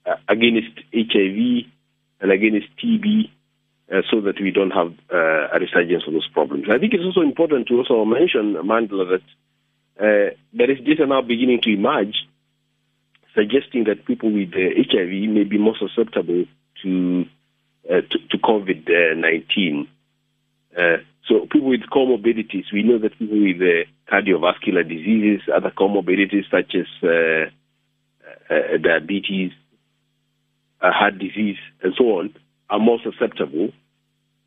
uh, 0.06 0.16
against 0.28 0.78
HIV 0.94 1.70
and 2.20 2.32
against 2.32 2.68
TB 2.82 3.30
uh, 3.92 4.02
so 4.10 4.20
that 4.22 4.40
we 4.40 4.50
don't 4.50 4.70
have 4.70 4.92
uh, 5.12 5.48
a 5.54 5.58
resurgence 5.60 6.04
of 6.06 6.12
those 6.12 6.28
problems. 6.32 6.66
I 6.70 6.78
think 6.78 6.94
it's 6.94 7.04
also 7.04 7.20
important 7.20 7.68
to 7.68 7.74
also 7.74 8.04
mention, 8.04 8.54
Mandla, 8.54 9.18
that 9.18 9.26
uh, 10.00 10.34
there 10.52 10.70
is 10.70 10.78
data 10.84 11.06
now 11.06 11.22
beginning 11.22 11.60
to 11.62 11.70
emerge 11.70 12.14
suggesting 13.34 13.84
that 13.84 14.04
people 14.04 14.32
with 14.32 14.52
uh, 14.54 14.74
HIV 14.76 15.30
may 15.30 15.44
be 15.44 15.58
more 15.58 15.76
susceptible 15.78 16.44
to 16.82 17.24
uh, 17.88 18.00
to, 18.10 18.18
to 18.30 18.38
COVID 18.38 18.88
nineteen. 19.16 19.88
Uh, 20.78 20.98
so 21.26 21.40
people 21.50 21.68
with 21.68 21.80
comorbidities, 21.92 22.72
we 22.72 22.82
know 22.82 22.98
that 22.98 23.18
people 23.18 23.40
with 23.40 23.60
uh, 23.60 23.84
cardiovascular 24.10 24.88
diseases, 24.88 25.42
other 25.54 25.70
comorbidities 25.70 26.44
such 26.50 26.74
as 26.74 26.86
uh, 27.02 27.50
diabetes, 28.80 29.52
heart 30.80 31.18
disease, 31.18 31.56
and 31.82 31.94
so 31.98 32.04
on, 32.18 32.34
are 32.70 32.78
more 32.78 32.98
susceptible 33.02 33.72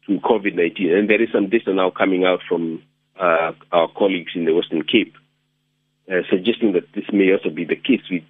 to 0.07 0.19
COVID 0.19 0.55
nineteen. 0.55 0.93
And 0.95 1.09
there 1.09 1.21
is 1.21 1.29
some 1.33 1.49
data 1.49 1.73
now 1.73 1.91
coming 1.91 2.25
out 2.25 2.39
from 2.47 2.81
our 3.19 3.87
colleagues 3.95 4.31
in 4.33 4.45
the 4.45 4.53
Western 4.53 4.83
Cape 4.83 5.13
uh, 6.11 6.21
suggesting 6.29 6.73
that 6.73 6.91
this 6.93 7.05
may 7.13 7.31
also 7.31 7.49
be 7.49 7.65
the 7.65 7.75
case 7.75 8.01
with 8.09 8.23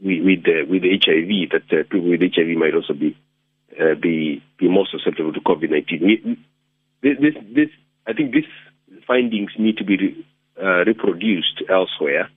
with 0.00 0.24
with 0.24 0.68
with 0.68 0.82
HIV 0.82 1.50
that 1.50 1.66
uh, 1.72 1.82
people 1.90 2.08
with 2.08 2.20
HIV 2.20 2.56
might 2.56 2.74
also 2.74 2.94
be 2.94 3.16
uh, 3.80 3.94
be 3.94 4.42
be 4.58 4.68
more 4.68 4.86
susceptible 4.90 5.32
to 5.32 5.40
COVID 5.40 5.70
nineteen. 5.70 6.44
This, 7.02 7.16
this 7.20 7.34
this 7.54 7.68
I 8.06 8.12
think 8.12 8.32
these 8.32 8.50
findings 9.06 9.50
need 9.58 9.76
to 9.78 9.84
be 9.84 9.96
re, 9.96 10.26
uh, 10.62 10.84
reproduced 10.84 11.62
elsewhere, 11.68 12.28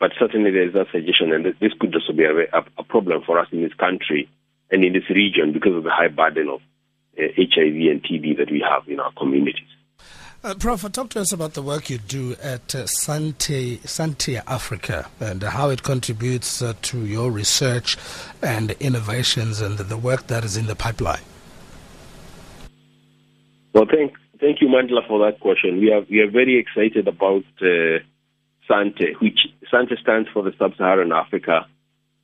but 0.00 0.12
certainly 0.18 0.50
there 0.50 0.68
is 0.68 0.74
a 0.74 0.86
suggestion, 0.90 1.32
and 1.32 1.46
this 1.60 1.72
could 1.78 1.94
also 1.94 2.12
be 2.12 2.24
a, 2.24 2.58
a, 2.78 2.84
problem 2.84 3.22
for 3.24 3.38
us 3.38 3.48
in 3.52 3.62
this 3.62 3.74
country 3.74 4.28
and 4.70 4.84
in 4.84 4.92
this 4.92 5.08
region 5.10 5.52
because 5.52 5.74
of 5.74 5.84
the 5.84 5.90
high 5.90 6.08
burden 6.08 6.48
of 6.48 6.60
uh, 7.18 7.28
HIV 7.36 7.76
and 7.90 8.02
TB 8.02 8.38
that 8.38 8.50
we 8.50 8.64
have 8.68 8.88
in 8.88 9.00
our 9.00 9.12
communities. 9.12 9.68
Uh, 10.46 10.54
Prof, 10.54 10.92
talk 10.92 11.08
to 11.08 11.18
us 11.18 11.32
about 11.32 11.54
the 11.54 11.62
work 11.62 11.90
you 11.90 11.98
do 11.98 12.36
at 12.40 12.72
uh, 12.72 12.86
SANTHE, 12.86 13.80
SANTHE 13.84 14.36
Africa 14.46 15.10
and 15.18 15.42
how 15.42 15.70
it 15.70 15.82
contributes 15.82 16.62
uh, 16.62 16.72
to 16.82 17.04
your 17.04 17.32
research 17.32 17.96
and 18.40 18.70
innovations 18.78 19.60
and 19.60 19.76
the 19.76 19.96
work 19.96 20.28
that 20.28 20.44
is 20.44 20.56
in 20.56 20.66
the 20.66 20.76
pipeline. 20.76 21.22
Well, 23.72 23.86
thank, 23.90 24.12
thank 24.38 24.60
you, 24.60 24.68
Mandla, 24.68 25.04
for 25.08 25.18
that 25.28 25.40
question. 25.40 25.80
We 25.80 25.92
are, 25.92 26.02
we 26.08 26.20
are 26.20 26.30
very 26.30 26.60
excited 26.60 27.08
about 27.08 27.42
uh, 27.60 27.98
SANTHE, 28.68 29.16
which 29.20 29.48
SANTHE 29.68 29.96
stands 30.00 30.28
for 30.32 30.44
the 30.44 30.52
Sub-Saharan 30.60 31.10
Africa 31.10 31.66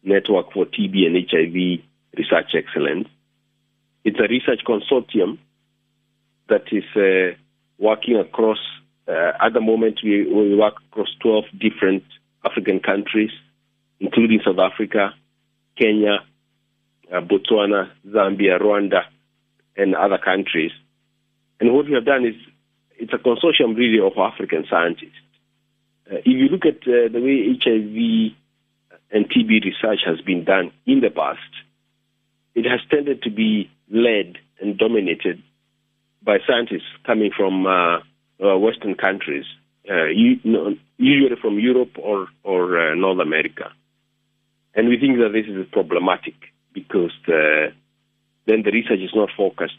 Network 0.05 0.52
for 0.52 0.64
TB 0.64 1.07
and 1.07 1.17
HIV 1.29 1.85
Research 2.17 2.55
Excellence. 2.55 3.09
It's 4.05 4.21
a 4.21 4.29
research 4.29 4.61
consortium 4.64 5.38
that 6.49 6.67
is 6.71 6.85
uh, 6.95 7.37
working 7.82 8.16
across, 8.16 8.58
uh, 9.08 9.32
at 9.44 9.52
the 9.52 9.60
moment, 9.60 10.00
we, 10.04 10.24
we 10.32 10.54
work 10.54 10.74
across 10.90 11.08
12 11.20 11.44
different 11.58 12.04
African 12.44 12.78
countries, 12.78 13.30
including 13.98 14.40
South 14.44 14.58
Africa, 14.58 15.12
Kenya, 15.76 16.20
uh, 17.12 17.20
Botswana, 17.20 17.90
Zambia, 18.06 18.60
Rwanda, 18.60 19.02
and 19.76 19.96
other 19.96 20.18
countries. 20.18 20.70
And 21.58 21.74
what 21.74 21.86
we 21.86 21.94
have 21.94 22.04
done 22.04 22.24
is 22.24 22.34
it's 22.98 23.12
a 23.12 23.18
consortium 23.18 23.76
really 23.76 23.98
of 23.98 24.12
African 24.16 24.64
scientists. 24.70 25.18
Uh, 26.10 26.18
if 26.18 26.26
you 26.26 26.48
look 26.48 26.64
at 26.64 26.82
uh, 26.86 27.10
the 27.12 27.20
way 27.20 27.58
HIV 27.58 28.36
and 29.10 29.28
TB 29.28 29.64
research 29.64 30.00
has 30.06 30.20
been 30.20 30.44
done 30.44 30.70
in 30.86 31.00
the 31.00 31.10
past, 31.10 31.40
it 32.54 32.64
has 32.64 32.80
tended 32.90 33.22
to 33.22 33.30
be 33.30 33.70
led 33.90 34.38
and 34.60 34.78
dominated 34.78 35.42
by 36.25 36.38
scientists 36.47 36.88
coming 37.05 37.31
from 37.37 37.67
uh, 37.67 37.99
uh, 38.43 38.59
Western 38.59 38.95
countries, 38.95 39.45
uh, 39.91 40.07
usually 40.07 41.37
from 41.41 41.59
Europe 41.59 41.97
or, 41.99 42.29
or 42.45 42.79
uh, 42.79 42.95
North 42.95 43.21
America. 43.21 43.73
And 44.75 44.88
we 44.88 44.99
think 44.99 45.19
that 45.19 45.33
this 45.33 45.47
is 45.47 45.67
problematic 45.73 46.35
because 46.73 47.12
uh, 47.29 47.73
then 48.47 48.62
the 48.64 48.71
research 48.73 49.00
is 49.00 49.14
not 49.14 49.29
focused 49.37 49.75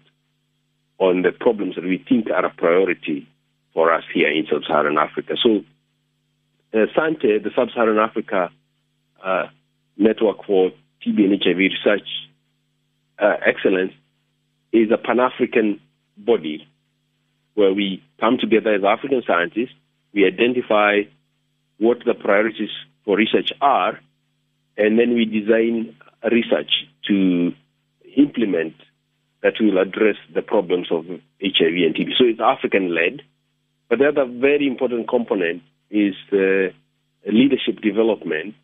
on 0.99 1.23
the 1.23 1.31
problems 1.31 1.75
that 1.75 1.83
we 1.83 2.03
think 2.07 2.29
are 2.29 2.45
a 2.45 2.53
priority 2.53 3.27
for 3.73 3.91
us 3.91 4.03
here 4.13 4.29
in 4.29 4.45
Sub-Saharan 4.51 4.97
Africa. 4.97 5.35
So, 5.41 5.63
uh, 6.73 6.85
SANTHE, 6.95 7.39
the 7.43 7.49
Sub-Saharan 7.55 7.97
Africa 7.97 8.51
uh, 9.23 9.47
Network 9.97 10.45
for 10.45 10.71
TB 11.05 11.25
and 11.25 11.43
HIV 11.43 11.57
Research 11.57 12.07
Excellence, 13.19 13.93
is 14.71 14.91
a 14.91 14.97
Pan-African 14.97 15.79
body 16.17 16.67
where 17.55 17.73
we 17.73 18.03
come 18.19 18.37
together 18.39 18.73
as 18.73 18.83
African 18.83 19.21
scientists, 19.25 19.75
we 20.13 20.25
identify 20.25 21.01
what 21.77 21.99
the 22.05 22.13
priorities 22.13 22.69
for 23.05 23.17
research 23.17 23.51
are, 23.61 23.99
and 24.77 24.97
then 24.97 25.13
we 25.13 25.25
design 25.25 25.95
research 26.31 26.71
to 27.07 27.51
implement 28.17 28.75
that 29.41 29.53
will 29.59 29.77
address 29.77 30.15
the 30.33 30.41
problems 30.41 30.87
of 30.89 31.05
HIV 31.05 31.75
and 31.85 31.95
TB. 31.95 32.17
So 32.17 32.25
it's 32.25 32.39
African 32.39 32.95
led. 32.95 33.21
But 33.89 33.99
the 33.99 34.07
other 34.07 34.25
very 34.25 34.65
important 34.65 35.07
component 35.09 35.61
is 35.91 36.15
uh, 36.31 36.71
leadership 37.29 37.81
development, 37.81 38.55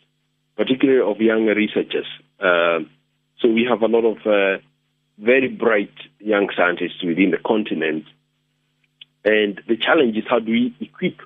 particularly 0.55 1.01
of 1.01 1.19
young 1.21 1.45
researchers. 1.45 2.07
Uh, 2.39 2.79
so 3.39 3.49
we 3.49 3.67
have 3.69 3.81
a 3.81 3.87
lot 3.87 4.05
of 4.05 4.17
uh, 4.25 4.61
very 5.19 5.49
bright 5.49 5.93
young 6.19 6.49
scientists 6.55 7.03
within 7.03 7.31
the 7.31 7.37
continent. 7.37 8.05
And 9.25 9.61
the 9.67 9.75
challenge 9.75 10.15
is 10.15 10.23
how 10.29 10.39
do 10.39 10.51
we 10.51 10.75
equip 10.79 11.19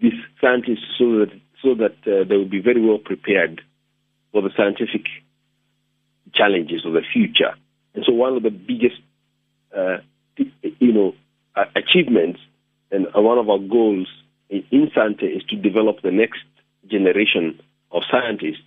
these 0.00 0.12
scientists 0.40 0.84
so 0.98 1.20
that 1.20 1.32
so 1.62 1.74
that 1.74 1.96
uh, 2.06 2.24
they 2.28 2.36
will 2.36 2.48
be 2.48 2.60
very 2.60 2.80
well 2.80 2.98
prepared 2.98 3.62
for 4.32 4.42
the 4.42 4.50
scientific 4.54 5.06
challenges 6.34 6.84
of 6.84 6.92
the 6.92 7.02
future. 7.12 7.54
And 7.94 8.04
so 8.04 8.12
one 8.12 8.36
of 8.36 8.42
the 8.42 8.50
biggest, 8.50 9.00
uh, 9.74 9.98
you 10.36 10.92
know, 10.92 11.14
achievements 11.74 12.40
and 12.90 13.06
one 13.14 13.38
of 13.38 13.48
our 13.48 13.58
goals 13.58 14.08
in, 14.50 14.64
in 14.70 14.90
SANTHE 14.94 15.26
is 15.26 15.42
to 15.44 15.56
develop 15.56 16.02
the 16.02 16.10
next 16.10 16.42
generation 16.90 17.60
of 17.90 18.02
scientists 18.10 18.62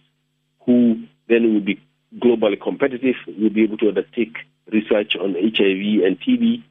who 0.65 1.03
then 1.27 1.53
will 1.53 1.61
be 1.61 1.79
globally 2.15 2.59
competitive, 2.61 3.15
We'll 3.27 3.49
be 3.49 3.63
able 3.63 3.77
to 3.77 3.89
undertake 3.89 4.37
research 4.71 5.15
on 5.15 5.33
HIV 5.33 6.03
and 6.05 6.19
TB, 6.19 6.63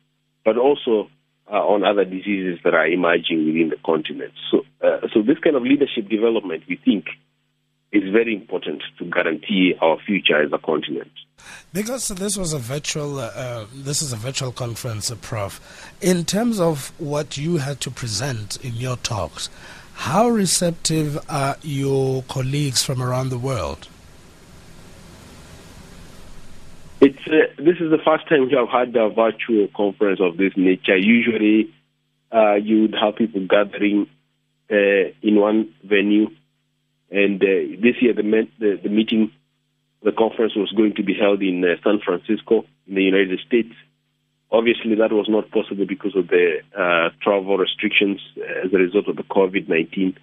but 0.44 0.56
also 0.56 1.10
uh, 1.50 1.56
on 1.56 1.84
other 1.84 2.04
diseases 2.04 2.58
that 2.64 2.74
are 2.74 2.86
emerging 2.86 3.46
within 3.46 3.70
the 3.70 3.76
continent. 3.84 4.32
So, 4.50 4.64
uh, 4.82 5.08
so 5.12 5.22
this 5.22 5.38
kind 5.38 5.56
of 5.56 5.62
leadership 5.62 6.08
development, 6.08 6.64
we 6.68 6.76
think, 6.76 7.06
is 7.92 8.10
very 8.12 8.34
important 8.34 8.82
to 8.98 9.04
guarantee 9.04 9.74
our 9.80 9.98
future 10.04 10.42
as 10.42 10.52
a 10.52 10.58
continent. 10.58 11.10
Because 11.72 12.08
this 12.08 12.36
was 12.36 12.52
a 12.52 12.58
virtual, 12.58 13.18
uh, 13.18 13.30
uh 13.34 13.66
this 13.72 14.02
is 14.02 14.12
a 14.12 14.16
virtual 14.16 14.52
conference, 14.52 15.10
uh, 15.10 15.14
Prof. 15.16 15.60
In 16.00 16.24
terms 16.24 16.58
of 16.58 16.92
what 16.98 17.36
you 17.36 17.58
had 17.58 17.80
to 17.82 17.90
present 17.90 18.56
in 18.64 18.74
your 18.74 18.96
talks, 18.96 19.48
how 19.94 20.28
receptive 20.28 21.18
are 21.28 21.56
your 21.62 22.22
colleagues 22.24 22.82
from 22.82 23.02
around 23.02 23.30
the 23.30 23.38
world? 23.38 23.88
It's 26.98 27.18
uh, 27.26 27.52
this 27.58 27.76
is 27.78 27.90
the 27.90 28.00
first 28.04 28.26
time 28.26 28.46
we 28.48 28.56
have 28.56 28.70
had 28.70 28.96
a 28.96 29.10
virtual 29.10 29.68
conference 29.76 30.18
of 30.18 30.38
this 30.38 30.52
nature. 30.56 30.96
Usually, 30.96 31.74
uh, 32.32 32.54
you 32.54 32.82
would 32.82 32.94
have 32.94 33.16
people 33.16 33.46
gathering 33.46 34.06
uh, 34.70 35.12
in 35.22 35.38
one 35.38 35.74
venue, 35.84 36.30
and 37.10 37.42
uh, 37.42 37.76
this 37.82 37.96
year 38.00 38.14
the, 38.14 38.48
the, 38.58 38.80
the 38.82 38.88
meeting, 38.88 39.30
the 40.02 40.12
conference 40.12 40.56
was 40.56 40.72
going 40.72 40.94
to 40.94 41.02
be 41.02 41.12
held 41.12 41.42
in 41.42 41.62
uh, 41.62 41.76
San 41.84 42.00
Francisco 42.02 42.64
in 42.86 42.94
the 42.94 43.02
United 43.02 43.40
States. 43.46 43.74
Obviously, 44.50 44.94
that 44.94 45.12
was 45.12 45.28
not 45.28 45.50
possible 45.50 45.84
because 45.86 46.16
of 46.16 46.28
the 46.28 46.60
uh, 46.74 47.10
travel 47.20 47.58
restrictions 47.58 48.20
as 48.64 48.72
a 48.72 48.78
result 48.78 49.06
of 49.08 49.16
the 49.16 49.22
COVID 49.24 49.68
nineteen. 49.68 50.16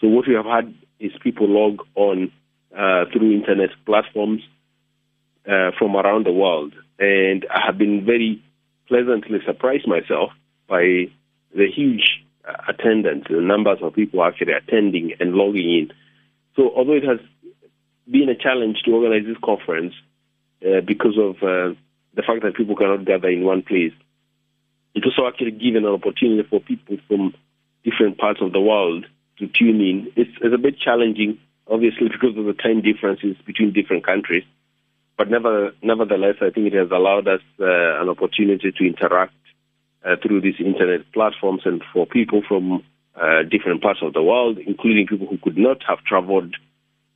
So 0.00 0.08
what 0.08 0.26
we 0.26 0.34
have 0.34 0.46
had 0.46 0.74
is 0.98 1.12
people 1.22 1.46
log 1.48 1.86
on 1.94 2.32
through 3.12 3.32
internet 3.32 3.70
platforms 3.86 4.42
uh, 5.48 5.70
from 5.78 5.96
around 5.96 6.26
the 6.26 6.32
world. 6.32 6.74
And 6.98 7.46
I 7.50 7.66
have 7.66 7.78
been 7.78 8.04
very 8.04 8.42
pleasantly 8.88 9.38
surprised 9.44 9.86
myself 9.86 10.30
by 10.68 11.10
the 11.54 11.70
huge 11.74 12.24
uh, 12.46 12.54
attendance, 12.68 13.26
the 13.28 13.40
numbers 13.40 13.78
of 13.82 13.94
people 13.94 14.22
actually 14.24 14.52
attending 14.52 15.12
and 15.20 15.34
logging 15.34 15.68
in. 15.70 15.92
So, 16.54 16.70
although 16.74 16.94
it 16.94 17.04
has 17.04 17.18
been 18.10 18.28
a 18.28 18.36
challenge 18.36 18.78
to 18.84 18.92
organize 18.92 19.26
this 19.26 19.36
conference 19.44 19.94
uh, 20.64 20.80
because 20.80 21.18
of 21.18 21.36
uh, 21.42 21.74
the 22.14 22.22
fact 22.26 22.42
that 22.42 22.54
people 22.56 22.76
cannot 22.76 23.04
gather 23.04 23.28
in 23.28 23.44
one 23.44 23.62
place, 23.62 23.92
it 24.94 25.04
also 25.04 25.28
actually 25.28 25.50
given 25.50 25.84
an 25.84 25.92
opportunity 25.92 26.48
for 26.48 26.60
people 26.60 26.96
from 27.06 27.34
different 27.84 28.18
parts 28.18 28.40
of 28.40 28.52
the 28.52 28.60
world 28.60 29.04
to 29.38 29.46
tune 29.46 29.80
in. 29.80 30.12
It's, 30.16 30.30
it's 30.40 30.54
a 30.54 30.58
bit 30.58 30.78
challenging, 30.78 31.38
obviously, 31.68 32.08
because 32.08 32.36
of 32.36 32.46
the 32.46 32.54
time 32.54 32.80
differences 32.80 33.36
between 33.44 33.72
different 33.72 34.06
countries. 34.06 34.44
But 35.16 35.30
never, 35.30 35.72
nevertheless, 35.82 36.36
I 36.40 36.50
think 36.50 36.66
it 36.66 36.74
has 36.74 36.90
allowed 36.90 37.26
us 37.26 37.40
uh, 37.58 38.02
an 38.02 38.08
opportunity 38.08 38.70
to 38.70 38.86
interact 38.86 39.34
uh, 40.04 40.16
through 40.22 40.42
these 40.42 40.56
internet 40.58 41.10
platforms 41.12 41.62
and 41.64 41.82
for 41.92 42.06
people 42.06 42.42
from 42.46 42.84
uh, 43.14 43.42
different 43.50 43.82
parts 43.82 44.00
of 44.02 44.12
the 44.12 44.22
world, 44.22 44.58
including 44.58 45.06
people 45.06 45.26
who 45.26 45.38
could 45.38 45.56
not 45.56 45.78
have 45.88 46.04
traveled 46.04 46.54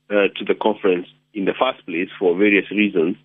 uh, 0.09 0.29
to 0.37 0.45
the 0.47 0.55
conference 0.55 1.07
in 1.35 1.45
the 1.45 1.53
first 1.53 1.85
place 1.87 2.09
for 2.19 2.37
various 2.37 2.71
reasons, 2.71 3.17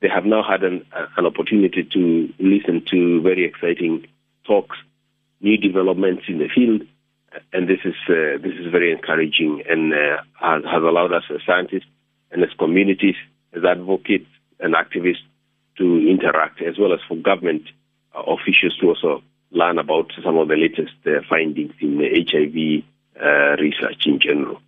they 0.00 0.08
have 0.08 0.24
now 0.24 0.42
had 0.42 0.64
an, 0.64 0.84
an 1.16 1.26
opportunity 1.26 1.84
to 1.92 2.28
listen 2.40 2.84
to 2.90 3.20
very 3.22 3.44
exciting 3.44 4.06
talks, 4.44 4.76
new 5.40 5.56
developments 5.56 6.24
in 6.26 6.38
the 6.38 6.48
field, 6.48 6.82
and 7.52 7.68
this 7.68 7.78
is 7.84 7.94
uh, 8.08 8.36
this 8.42 8.52
is 8.60 8.70
very 8.70 8.92
encouraging 8.92 9.62
and 9.68 9.92
uh, 9.92 10.22
has, 10.34 10.62
has 10.64 10.82
allowed 10.82 11.12
us 11.12 11.22
as 11.30 11.40
scientists 11.46 11.86
and 12.30 12.42
as 12.42 12.50
communities 12.58 13.14
as 13.54 13.64
advocates 13.64 14.28
and 14.60 14.74
activists 14.74 15.24
to 15.78 16.08
interact, 16.08 16.60
as 16.62 16.78
well 16.78 16.92
as 16.92 17.00
for 17.08 17.16
government 17.16 17.62
uh, 18.14 18.22
officials 18.22 18.76
to 18.78 18.88
also 18.88 19.22
learn 19.50 19.78
about 19.78 20.12
some 20.24 20.36
of 20.38 20.48
the 20.48 20.56
latest 20.56 20.94
uh, 21.06 21.20
findings 21.28 21.72
in 21.80 21.98
HIV 21.98 22.84
uh, 23.22 23.56
research 23.60 24.06
in 24.06 24.18
general. 24.18 24.60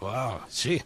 Wow, 0.00 0.42
gee. 0.52 0.82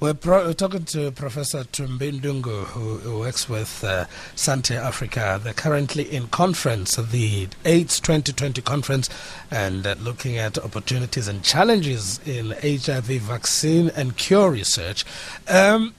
We're, 0.00 0.14
pro- 0.14 0.46
we're, 0.46 0.52
talking 0.52 0.84
to 0.86 1.12
Professor 1.12 1.62
Thumbi 1.62 2.18
Ndung'u, 2.18 2.64
who, 2.64 2.96
who 2.96 3.20
works 3.20 3.48
with 3.48 3.84
uh, 3.84 4.06
SANTHE 4.34 4.74
Africa. 4.74 5.40
They're 5.40 5.52
currently 5.52 6.02
in 6.02 6.26
conference, 6.28 6.96
the 6.96 7.46
AIDS 7.64 8.00
2020 8.00 8.60
conference, 8.62 9.08
and 9.52 9.86
uh, 9.86 9.94
looking 10.00 10.36
at 10.36 10.58
opportunities 10.58 11.28
and 11.28 11.44
challenges 11.44 12.18
in 12.26 12.56
HIV 12.60 13.22
vaccine 13.22 13.90
and 13.94 14.16
cure 14.16 14.50
research. 14.50 15.04
Um, 15.46 15.94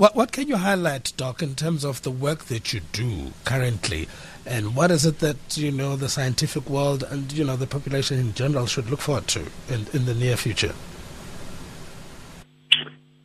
what, 0.00 0.16
what 0.16 0.32
can 0.32 0.48
you 0.48 0.56
highlight, 0.56 1.12
Doc, 1.18 1.42
in 1.42 1.54
terms 1.54 1.84
of 1.84 2.00
the 2.00 2.10
work 2.10 2.46
that 2.46 2.72
you 2.72 2.80
do 2.92 3.32
currently? 3.44 4.08
And 4.46 4.74
what 4.74 4.90
is 4.90 5.04
it 5.04 5.18
that, 5.18 5.58
you 5.58 5.70
know, 5.70 5.94
the 5.94 6.08
scientific 6.08 6.70
world 6.70 7.02
and, 7.02 7.30
you 7.30 7.44
know, 7.44 7.54
the 7.54 7.66
population 7.66 8.18
in 8.18 8.32
general 8.32 8.64
should 8.64 8.88
look 8.88 9.00
forward 9.00 9.26
to 9.28 9.40
in, 9.68 9.86
in 9.92 10.06
the 10.06 10.14
near 10.14 10.38
future? 10.38 10.72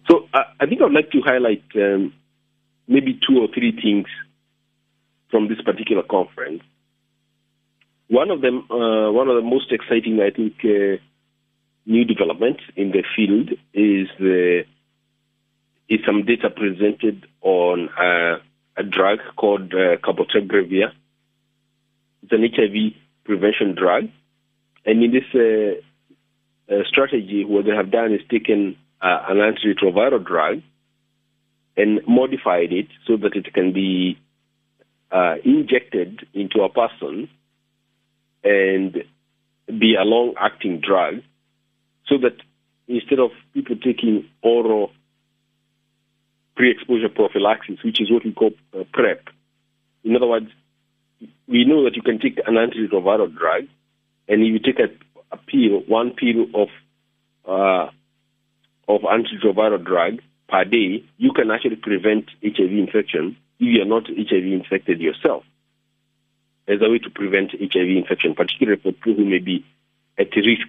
So 0.10 0.28
uh, 0.34 0.44
I 0.60 0.66
think 0.66 0.82
I'd 0.82 0.92
like 0.92 1.12
to 1.12 1.22
highlight 1.22 1.64
um, 1.76 2.14
maybe 2.90 3.22
two 3.26 3.40
or 3.40 3.48
three 3.54 3.72
things 3.72 4.08
from 5.32 5.48
this 5.48 5.62
particular 5.62 6.04
conference. 6.04 6.62
One 8.10 8.30
of 8.30 8.42
them, 8.42 8.70
uh, 8.70 9.14
one 9.14 9.30
of 9.30 9.36
the 9.38 9.50
most 9.50 9.72
exciting, 9.72 10.20
I 10.20 10.30
think, 10.30 10.56
uh, 10.66 11.02
new 11.86 12.04
developments 12.04 12.64
in 12.76 12.92
the 12.92 13.06
field 13.16 13.52
is 13.74 14.10
the 14.20 14.66
is 15.90 16.00
some 16.06 16.26
data 16.26 16.50
presented 16.50 17.28
on 17.42 17.90
uh, 17.90 18.38
a 18.78 18.84
drug 18.84 19.20
called 19.36 19.74
uh, 19.74 19.98
cabotegravir. 19.98 20.92
It's 22.24 22.32
an 22.32 22.44
HIV 22.44 22.94
prevention 23.24 23.76
drug. 23.76 24.10
And 24.86 25.04
in 25.04 25.12
this 25.12 25.24
uh, 25.34 26.74
uh, 26.74 26.84
strategy, 26.88 27.46
what 27.46 27.66
they 27.66 27.76
have 27.76 27.92
done 27.92 28.14
is 28.14 28.22
taken 28.30 28.76
uh, 29.02 29.26
an 29.30 29.38
antiretroviral 29.38 30.26
drug 30.26 30.62
and 31.78 32.02
modified 32.08 32.72
it 32.72 32.88
so 33.06 33.18
that 33.18 33.36
it 33.36 33.54
can 33.54 33.74
be 33.74 34.18
uh, 35.12 35.36
injected 35.44 36.26
into 36.34 36.62
a 36.62 36.70
person 36.70 37.30
and 38.44 39.04
be 39.68 39.96
a 39.96 40.04
long 40.04 40.34
acting 40.40 40.80
drug 40.80 41.16
so 42.08 42.18
that 42.18 42.38
instead 42.88 43.20
of 43.20 43.32
people 43.54 43.76
taking 43.76 44.26
oral 44.42 44.92
pre-exposure 46.56 47.10
prophylaxis, 47.10 47.84
which 47.84 48.02
is 48.02 48.12
what 48.12 48.24
we 48.24 48.32
call 48.32 48.52
uh, 48.74 48.84
PrEP. 48.94 49.30
In 50.04 50.16
other 50.16 50.28
words, 50.28 50.48
we 51.48 51.66
know 51.66 51.84
that 51.84 51.96
you 51.96 52.02
can 52.02 52.20
take 52.20 52.40
an 52.46 52.56
antiretroviral 52.56 53.36
drug, 53.36 53.66
and 54.28 54.42
if 54.42 54.54
you 54.54 54.60
take 54.60 54.80
a, 54.80 54.90
a 55.32 55.38
pill, 55.38 55.82
one 55.88 56.12
pill 56.12 56.46
of 56.54 56.70
uh, 57.48 57.90
of 58.88 59.02
antiretroviral 59.02 59.84
drug 59.84 60.22
per 60.48 60.64
day, 60.64 61.04
you 61.18 61.32
can 61.34 61.52
actually 61.52 61.76
prevent 61.76 62.26
HIV 62.44 62.72
infection 62.72 63.38
if 63.60 63.76
you 63.76 63.82
are 63.82 63.86
not 63.86 64.08
HIV 64.08 64.44
infected 64.46 65.00
yourself. 65.00 65.44
As 66.68 66.82
a 66.82 66.90
way 66.90 67.00
to 67.00 67.10
prevent 67.10 67.52
HIV 67.52 67.90
infection, 67.90 68.36
particularly 68.36 68.82
for 68.82 68.92
people 68.92 69.16
who 69.16 69.26
may 69.26 69.40
be 69.40 69.66
at 70.18 70.36
risk 70.36 70.68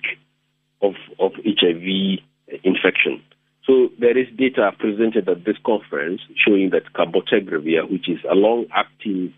of, 0.83 0.95
of 1.19 1.33
HIV 1.45 2.21
infection. 2.63 3.23
So 3.67 3.89
there 3.99 4.17
is 4.17 4.29
data 4.37 4.71
presented 4.79 5.29
at 5.29 5.45
this 5.45 5.57
conference 5.65 6.21
showing 6.37 6.71
that 6.71 6.93
cabotegravir, 6.93 7.91
which 7.91 8.09
is 8.09 8.19
a 8.31 8.35
long-acting 8.35 9.35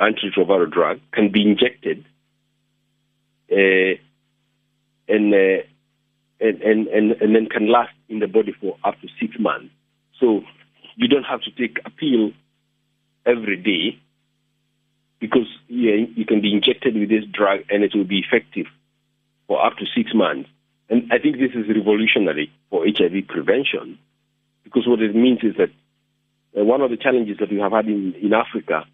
antiretroviral 0.00 0.70
drug, 0.70 1.00
can 1.12 1.32
be 1.32 1.42
injected 1.42 2.04
uh, 3.50 3.98
and 5.08 5.34
uh, 5.34 5.62
and, 6.38 6.60
and, 6.62 6.86
and, 6.88 7.12
and 7.12 7.34
then 7.34 7.46
can 7.46 7.70
last 7.72 7.92
in 8.08 8.18
the 8.18 8.26
body 8.26 8.54
for 8.60 8.76
up 8.84 9.00
to 9.00 9.08
six 9.18 9.36
months. 9.38 9.72
So 10.20 10.42
you 10.94 11.08
don't 11.08 11.24
have 11.24 11.40
to 11.42 11.50
take 11.50 11.78
a 11.84 11.90
pill 11.90 12.32
every 13.24 13.56
day 13.56 13.98
because 15.18 15.46
yeah, 15.68 15.94
you 16.14 16.26
can 16.26 16.40
be 16.40 16.52
injected 16.52 16.94
with 16.94 17.08
this 17.08 17.24
drug 17.32 17.60
and 17.70 17.82
it 17.82 17.94
will 17.94 18.04
be 18.04 18.18
effective 18.18 18.66
for 19.46 19.64
up 19.64 19.78
to 19.78 19.86
six 19.96 20.14
months. 20.14 20.48
And 20.90 21.10
I 21.10 21.18
think 21.18 21.38
this 21.38 21.52
is 21.54 21.66
revolutionary 21.74 22.52
for 22.70 22.84
HIV 22.86 23.28
prevention 23.28 23.98
because 24.66 24.86
what 24.88 25.00
it 25.00 25.14
means 25.14 25.38
is 25.44 25.54
that 25.58 25.70
uh, 26.58 26.64
one 26.64 26.80
of 26.80 26.90
the 26.90 26.96
challenges 26.96 27.38
that 27.38 27.50
we 27.50 27.58
have 27.58 27.70
had 27.70 27.86
in, 27.86 28.14
in 28.20 28.34
Africa 28.34 28.84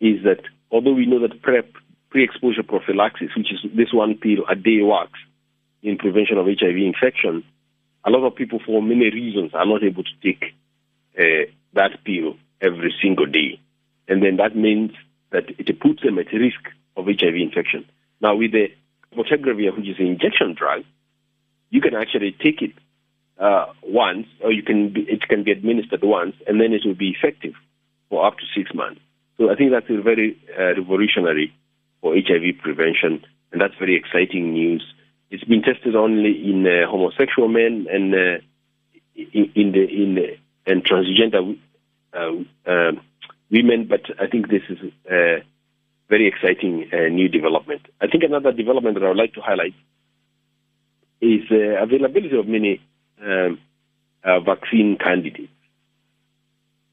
is 0.00 0.24
that 0.24 0.40
although 0.70 0.94
we 0.94 1.04
know 1.04 1.20
that 1.20 1.42
PrEP, 1.42 1.74
pre-exposure 2.08 2.62
prophylaxis, 2.62 3.28
which 3.36 3.52
is 3.52 3.60
this 3.76 3.92
one 3.92 4.14
pill 4.14 4.44
a 4.48 4.56
day 4.56 4.80
works 4.80 5.20
in 5.82 5.98
prevention 5.98 6.38
of 6.38 6.46
HIV 6.46 6.76
infection, 6.76 7.44
a 8.04 8.10
lot 8.10 8.26
of 8.26 8.34
people, 8.34 8.60
for 8.64 8.82
many 8.82 9.10
reasons, 9.10 9.52
are 9.52 9.66
not 9.66 9.82
able 9.82 10.04
to 10.04 10.10
take 10.22 10.54
uh, 11.18 11.50
that 11.74 12.02
pill 12.04 12.36
every 12.62 12.94
single 13.02 13.26
day. 13.26 13.60
And 14.08 14.22
then 14.22 14.36
that 14.36 14.56
means 14.56 14.92
that 15.32 15.44
it 15.58 15.80
puts 15.80 16.02
them 16.02 16.18
at 16.18 16.32
risk 16.32 16.60
of 16.96 17.06
HIV 17.06 17.34
infection. 17.34 17.84
Now, 18.22 18.36
with 18.36 18.52
the 18.52 18.68
cabotegravir, 19.12 19.76
which 19.76 19.88
is 19.88 19.98
an 19.98 20.06
injection 20.06 20.54
drug, 20.54 20.84
you 21.68 21.82
can 21.82 21.94
actually 21.94 22.32
take 22.32 22.62
it 22.62 22.72
uh, 23.40 23.66
once, 23.82 24.26
or 24.42 24.52
you 24.52 24.62
can 24.62 24.92
be, 24.92 25.00
it 25.02 25.22
can 25.28 25.42
be 25.42 25.50
administered 25.50 26.02
once, 26.02 26.36
and 26.46 26.60
then 26.60 26.72
it 26.72 26.82
will 26.84 26.94
be 26.94 27.16
effective 27.18 27.54
for 28.08 28.26
up 28.26 28.36
to 28.38 28.44
six 28.54 28.74
months. 28.74 29.00
So 29.38 29.50
I 29.50 29.54
think 29.54 29.70
that's 29.72 29.86
very 29.88 30.36
uh, 30.58 30.74
revolutionary 30.76 31.52
for 32.02 32.14
HIV 32.14 32.58
prevention, 32.62 33.24
and 33.50 33.60
that's 33.60 33.74
very 33.78 33.96
exciting 33.96 34.52
news. 34.52 34.84
It's 35.30 35.44
been 35.44 35.62
tested 35.62 35.96
only 35.96 36.50
in 36.50 36.66
uh, 36.66 36.90
homosexual 36.90 37.48
men 37.48 37.86
and 37.90 38.14
uh, 38.14 38.38
in, 39.14 39.52
in, 39.54 39.72
the 39.72 39.84
in 39.88 40.14
the, 40.16 40.36
and 40.66 40.84
transgender 40.84 41.56
uh, 42.12 42.70
um, 42.70 43.00
women, 43.50 43.86
but 43.88 44.02
I 44.20 44.26
think 44.26 44.48
this 44.48 44.62
is 44.68 44.78
a 45.10 45.38
very 46.10 46.26
exciting 46.26 46.90
uh, 46.92 47.08
new 47.08 47.28
development. 47.28 47.82
I 48.00 48.08
think 48.08 48.24
another 48.24 48.52
development 48.52 48.98
that 48.98 49.04
I 49.04 49.08
would 49.08 49.16
like 49.16 49.34
to 49.34 49.40
highlight 49.40 49.74
is 51.20 51.48
the 51.48 51.80
availability 51.80 52.36
of 52.36 52.48
many 52.48 52.80
um, 53.22 53.58
uh, 54.24 54.40
vaccine 54.40 54.96
candidates. 54.98 55.52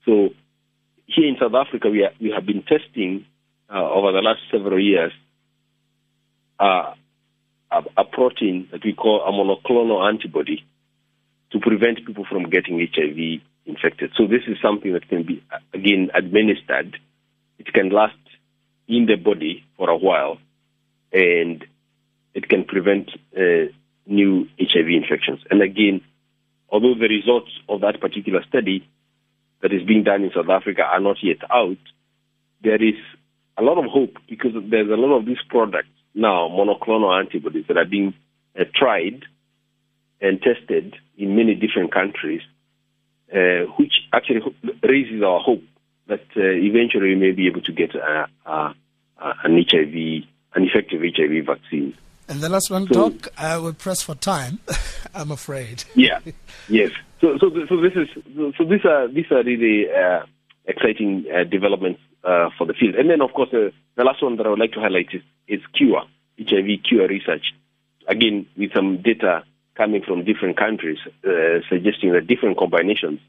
So 0.05 0.29
here 1.05 1.27
in 1.27 1.37
South 1.39 1.53
Africa, 1.53 1.89
we, 1.89 2.03
are, 2.03 2.11
we 2.19 2.31
have 2.31 2.45
been 2.45 2.63
testing 2.63 3.25
uh, 3.73 3.89
over 3.89 4.11
the 4.11 4.21
last 4.21 4.39
several 4.51 4.79
years 4.79 5.11
uh, 6.59 6.93
a, 7.71 7.83
a, 7.97 8.03
protein 8.05 8.67
that 8.71 8.83
we 8.83 8.93
call 8.93 9.21
a 9.21 9.31
monoclonal 9.31 10.07
antibody 10.07 10.65
to 11.51 11.59
prevent 11.59 12.05
people 12.05 12.25
from 12.25 12.49
getting 12.49 12.79
HIV 12.79 13.41
infected. 13.65 14.11
So 14.17 14.25
this 14.25 14.43
is 14.47 14.57
something 14.61 14.93
that 14.93 15.07
can 15.07 15.23
be, 15.23 15.43
again, 15.73 16.09
administered. 16.13 16.97
It 17.59 17.73
can 17.73 17.89
last 17.89 18.15
in 18.87 19.05
the 19.05 19.15
body 19.15 19.65
for 19.75 19.89
a 19.89 19.97
while, 19.97 20.37
and 21.11 21.65
it 22.33 22.47
can 22.49 22.63
prevent 22.63 23.09
uh, 23.37 23.71
new 24.05 24.47
HIV 24.59 24.87
infections. 24.87 25.41
And 25.51 25.61
again, 25.61 26.01
although 26.69 26.93
the 26.93 27.07
results 27.07 27.51
of 27.69 27.81
that 27.81 27.99
particular 27.99 28.43
study 28.47 28.87
that 29.61 29.73
is 29.73 29.83
being 29.83 30.03
done 30.03 30.23
in 30.23 30.31
South 30.35 30.49
Africa 30.49 30.83
are 30.83 30.99
not 30.99 31.17
yet 31.21 31.37
out, 31.49 31.77
there 32.63 32.81
is 32.81 32.95
a 33.57 33.63
lot 33.63 33.77
of 33.77 33.85
hope 33.85 34.15
because 34.29 34.51
there's 34.69 34.89
a 34.89 34.95
lot 34.95 35.17
of 35.17 35.25
these 35.25 35.41
products 35.49 35.89
now, 36.13 36.49
monoclonal 36.49 37.17
antibodies, 37.17 37.65
that 37.67 37.77
are 37.77 37.85
being 37.85 38.13
uh, 38.59 38.63
tried 38.73 39.23
and 40.19 40.41
tested 40.41 40.95
in 41.17 41.35
many 41.35 41.53
different 41.55 41.93
countries, 41.93 42.41
uh, 43.33 43.69
which 43.77 43.93
actually 44.11 44.41
raises 44.83 45.21
our 45.21 45.39
hope 45.39 45.63
that 46.07 46.25
uh, 46.35 46.41
eventually 46.41 47.09
we 47.09 47.15
may 47.15 47.31
be 47.31 47.47
able 47.47 47.61
to 47.61 47.71
get 47.71 47.93
a, 47.93 48.27
a, 48.45 48.75
an 49.19 49.65
HIV, 49.69 50.23
an 50.55 50.63
effective 50.63 51.01
HIV 51.01 51.45
vaccine. 51.45 51.95
And 52.29 52.41
the 52.41 52.49
last 52.49 52.69
one, 52.69 52.87
so, 52.87 53.09
Doc, 53.09 53.29
I 53.37 53.57
will 53.57 53.73
press 53.73 54.01
for 54.01 54.15
time. 54.15 54.59
I'm 55.15 55.31
afraid. 55.31 55.85
Yeah. 55.95 56.19
yes. 56.67 56.91
So, 57.21 57.37
so, 57.39 57.49
so 57.69 57.81
this 57.81 57.93
is 57.95 58.07
so 58.57 58.63
these 58.65 58.85
are 58.85 59.07
these 59.07 59.25
are 59.31 59.43
really 59.43 59.85
uh, 59.89 60.25
exciting 60.65 61.25
uh, 61.33 61.45
developments 61.45 62.01
uh, 62.23 62.49
for 62.57 62.67
the 62.67 62.73
field. 62.73 62.95
And 62.95 63.09
then, 63.09 63.21
of 63.21 63.33
course, 63.33 63.49
uh, 63.53 63.71
the 63.95 64.03
last 64.03 64.21
one 64.21 64.35
that 64.37 64.45
I 64.45 64.49
would 64.49 64.59
like 64.59 64.73
to 64.73 64.79
highlight 64.79 65.07
is, 65.13 65.21
is 65.47 65.61
cure 65.73 66.03
HIV 66.37 66.83
cure 66.87 67.07
research. 67.07 67.53
Again, 68.07 68.45
with 68.57 68.71
some 68.75 69.01
data 69.01 69.43
coming 69.75 70.03
from 70.05 70.25
different 70.25 70.57
countries, 70.57 70.99
uh, 71.25 71.61
suggesting 71.69 72.11
that 72.13 72.27
different 72.27 72.57
combinations 72.57 73.19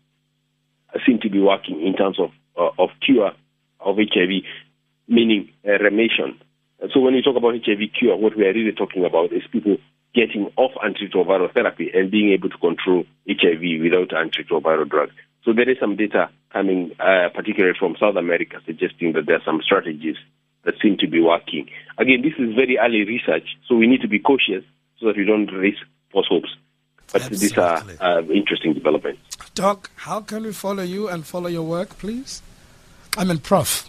seem 1.07 1.21
to 1.21 1.31
be 1.31 1.41
working 1.41 1.81
in 1.81 1.95
terms 1.95 2.19
of 2.19 2.31
uh, 2.57 2.83
of 2.83 2.91
cure 3.01 3.33
of 3.81 3.97
HIV, 3.97 4.43
meaning 5.07 5.51
remission 5.65 6.41
so 6.93 7.01
when 7.01 7.15
we 7.15 7.23
talk 7.23 7.37
about 7.37 7.55
HIV 7.55 7.91
cure, 7.99 8.17
what 8.17 8.37
we 8.37 8.45
are 8.45 8.53
really 8.53 8.73
talking 8.73 9.05
about 9.05 9.33
is 9.33 9.43
people 9.51 9.77
getting 10.15 10.51
off 10.57 10.73
antiretroviral 10.83 11.53
therapy 11.53 11.91
and 11.93 12.11
being 12.11 12.33
able 12.33 12.49
to 12.49 12.59
control 12.59 13.05
HIV 13.29 13.83
without 13.83 14.11
antiretroviral 14.11 14.89
drugs. 14.89 15.13
So 15.45 15.53
there 15.53 15.69
is 15.69 15.77
some 15.81 15.97
data 15.97 16.31
coming, 16.53 16.93
uh, 17.01 17.29
particularly 17.35 17.77
from 17.79 17.97
South 18.01 18.17
America, 18.17 18.61
suggesting 18.65 19.13
that 19.15 19.27
there 19.27 19.37
are 19.37 19.45
some 19.45 19.61
strategies 19.63 20.17
that 20.65 20.75
seem 20.83 20.97
to 20.99 21.09
be 21.09 21.21
working. 21.21 21.69
Again, 21.99 22.23
this 22.23 22.35
is 22.39 22.55
very 22.55 22.79
early 22.79 23.05
research, 23.05 23.57
so 23.67 23.75
we 23.75 23.87
need 23.87 24.01
to 24.03 24.09
be 24.09 24.19
cautious 24.19 24.65
so 24.99 25.07
that 25.07 25.17
we 25.17 25.25
don't 25.25 25.47
raise 25.53 25.77
false 26.13 26.27
hopes. 26.29 26.55
But 27.13 27.23
Absolutely. 27.23 27.49
these 27.49 27.59
are 27.59 27.85
uh, 28.01 28.23
interesting 28.25 28.75
developments. 28.75 29.21
Doc, 29.55 29.91
how 29.97 30.21
can 30.21 30.43
we 30.43 30.53
follow 30.53 30.83
you 30.83 31.09
and 31.09 31.25
follow 31.25 31.49
your 31.49 31.63
work, 31.63 31.91
please? 31.99 32.43
I 33.17 33.25
mean, 33.25 33.39
Prof. 33.39 33.89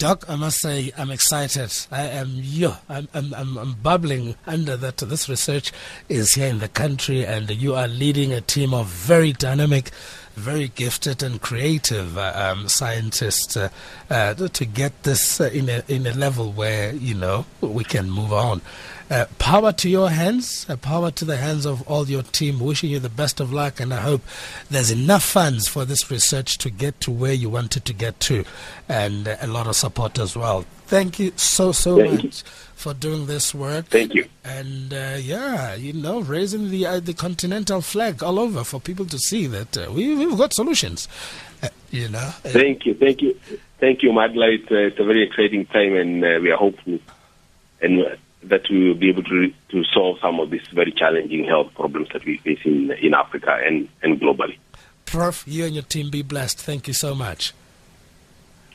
Doc, 0.01 0.25
I 0.29 0.37
must 0.37 0.61
say 0.61 0.93
I'm 0.97 1.11
excited. 1.11 1.71
I 1.93 2.05
am 2.09 2.43
I'm, 2.89 3.07
I'm, 3.13 3.35
I'm, 3.35 3.59
I'm 3.59 3.73
bubbling 3.75 4.35
under 4.47 4.75
that 4.79 4.97
this 4.97 5.29
research 5.29 5.73
is 6.09 6.37
here 6.37 6.49
in 6.49 6.59
the 6.59 6.69
country 6.69 7.27
and 7.27 7.51
you 7.51 7.75
are 7.75 7.87
leading 7.87 8.33
a 8.33 8.41
team 8.41 8.73
of 8.73 8.87
very 8.87 9.35
dynamic, 9.35 9.91
very 10.37 10.69
gifted 10.69 11.23
and 11.23 11.43
creative 11.43 12.17
uh, 12.17 12.33
um, 12.35 12.67
scientists 12.67 13.59
uh, 13.59 13.69
uh, 14.09 14.33
to 14.33 14.65
get 14.65 15.03
this 15.03 15.39
uh, 15.39 15.51
in 15.53 15.69
a 15.69 15.83
in 15.87 16.07
a 16.07 16.15
level 16.15 16.51
where 16.51 16.95
you 16.95 17.15
know 17.15 17.45
we 17.61 17.85
can 17.85 18.11
move 18.11 18.33
on. 18.33 18.63
Uh, 19.11 19.27
power 19.41 19.73
to 19.73 19.89
your 19.89 20.09
hands, 20.09 20.65
uh, 20.69 20.77
power 20.77 21.11
to 21.11 21.25
the 21.25 21.37
hands 21.37 21.67
of 21.67 21.83
all 21.89 22.07
your 22.07 22.23
team. 22.23 22.61
Wishing 22.61 22.91
you 22.91 23.01
the 23.01 23.09
best 23.09 23.41
of 23.41 23.53
luck, 23.53 23.81
and 23.81 23.93
I 23.93 24.01
hope 24.03 24.23
there's 24.71 24.93
enough 24.93 25.25
funds 25.25 25.67
for 25.67 25.85
this 25.85 26.09
research 26.13 26.59
to 26.59 26.71
get 26.71 27.01
to 27.01 27.11
where 27.11 27.33
you 27.33 27.51
wanted 27.51 27.85
to 27.87 27.93
get 27.93 28.21
to, 28.21 28.45
and 28.89 29.27
uh, 29.27 29.37
a 29.41 29.49
lot 29.49 29.67
of 29.67 29.75
support 29.75 30.17
as 30.21 30.37
well. 30.37 30.65
Thank 30.87 31.19
you 31.19 31.33
so 31.35 31.73
so 31.73 31.97
Thank 31.97 32.23
much 32.23 32.25
you. 32.25 32.51
for 32.77 32.95
doing 32.95 33.27
this 33.27 33.53
work. 33.53 33.87
Thank 33.87 34.15
you. 34.15 34.27
And 34.45 34.95
uh, 34.95 35.17
yeah, 35.19 35.75
you 35.75 35.93
know, 35.93 36.21
raising 36.21 36.71
the 36.71 36.87
uh, 36.87 37.01
the 37.01 37.13
continental 37.13 37.81
flag 37.81 38.23
all 38.23 38.39
over 38.39 38.63
for 38.63 38.79
people 38.79 39.07
to 39.07 39.19
see 39.19 39.49
that 39.49 39.77
uh, 39.77 39.91
we 39.91 40.15
we've 40.15 40.39
got 40.39 40.53
solutions. 40.53 41.09
you 41.91 42.09
know. 42.09 42.31
Thank 42.45 42.87
you, 42.87 42.95
thank 42.95 43.23
you, 43.23 43.35
thank 43.81 44.05
you, 44.05 44.11
Mandla. 44.11 44.55
It's, 44.55 44.71
it's 44.71 45.01
a 45.01 45.05
very 45.05 45.25
exciting 45.25 45.67
time, 45.67 45.97
and 45.97 46.21
we 46.45 46.53
are 46.53 46.57
hopeful. 46.57 47.01
And 47.83 48.17
that 48.45 48.69
we 48.71 48.89
will 48.89 48.95
be 48.95 49.09
able 49.09 49.23
to, 49.25 49.53
to 49.69 49.85
solve 49.85 50.19
some 50.21 50.41
of 50.41 50.51
these 50.51 50.67
very 50.73 50.93
challenging 50.93 51.45
health 51.45 51.73
problems 51.75 52.09
that 52.13 52.25
we 52.25 52.39
face 52.39 52.61
in, 52.65 52.91
in 52.93 53.15
Africa 53.15 53.59
and, 53.65 53.89
and 54.03 54.21
globally. 54.21 54.57
Prof, 55.05 55.45
you 55.47 55.65
and 55.65 55.75
your 55.75 55.83
team 55.85 56.11
be 56.11 56.23
blessed. 56.23 56.59
Thank 56.61 56.89
you 56.89 56.95
so 56.95 57.15
much. 57.15 57.53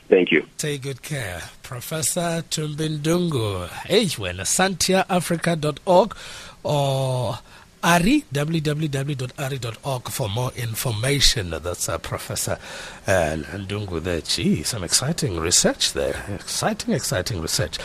Thank 0.08 0.30
you. 0.30 0.46
Take 0.56 0.82
good 0.82 1.02
care. 1.02 1.42
Professor 1.62 2.44
Thumbi 2.48 2.98
Ndung'u. 2.98 3.68
Hey, 3.86 4.08
well, 4.18 4.36
santheafrica.org 4.36 6.16
or 6.62 7.38
AHRI, 7.82 8.24
www.ahri.org 8.32 10.08
for 10.08 10.28
more 10.28 10.50
information. 10.56 11.50
That's 11.50 11.88
uh, 11.88 11.98
Professor 11.98 12.58
uh, 13.06 13.36
Ndung'u 13.52 14.02
there. 14.02 14.20
Gee, 14.20 14.62
some 14.62 14.84
exciting 14.84 15.38
research 15.38 15.92
there. 15.92 16.24
Exciting, 16.34 16.94
exciting 16.94 17.40
research. 17.40 17.78